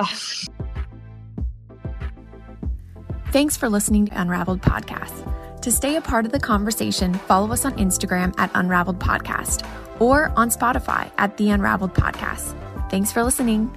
Thanks 3.33 3.57
for 3.57 3.67
listening 3.67 4.05
to 4.05 4.21
Unraveled 4.21 4.61
Podcast. 4.61 5.61
To 5.61 5.71
stay 5.71 5.97
a 5.97 6.01
part 6.01 6.25
of 6.25 6.31
the 6.31 6.39
conversation, 6.39 7.13
follow 7.13 7.51
us 7.51 7.65
on 7.65 7.73
Instagram 7.73 8.33
at 8.37 8.49
Unraveled 8.55 8.99
Podcast 8.99 9.65
or 10.01 10.33
on 10.35 10.49
Spotify 10.49 11.11
at 11.17 11.37
The 11.37 11.51
Unraveled 11.51 11.93
Podcast. 11.93 12.57
Thanks 12.89 13.11
for 13.11 13.23
listening. 13.23 13.71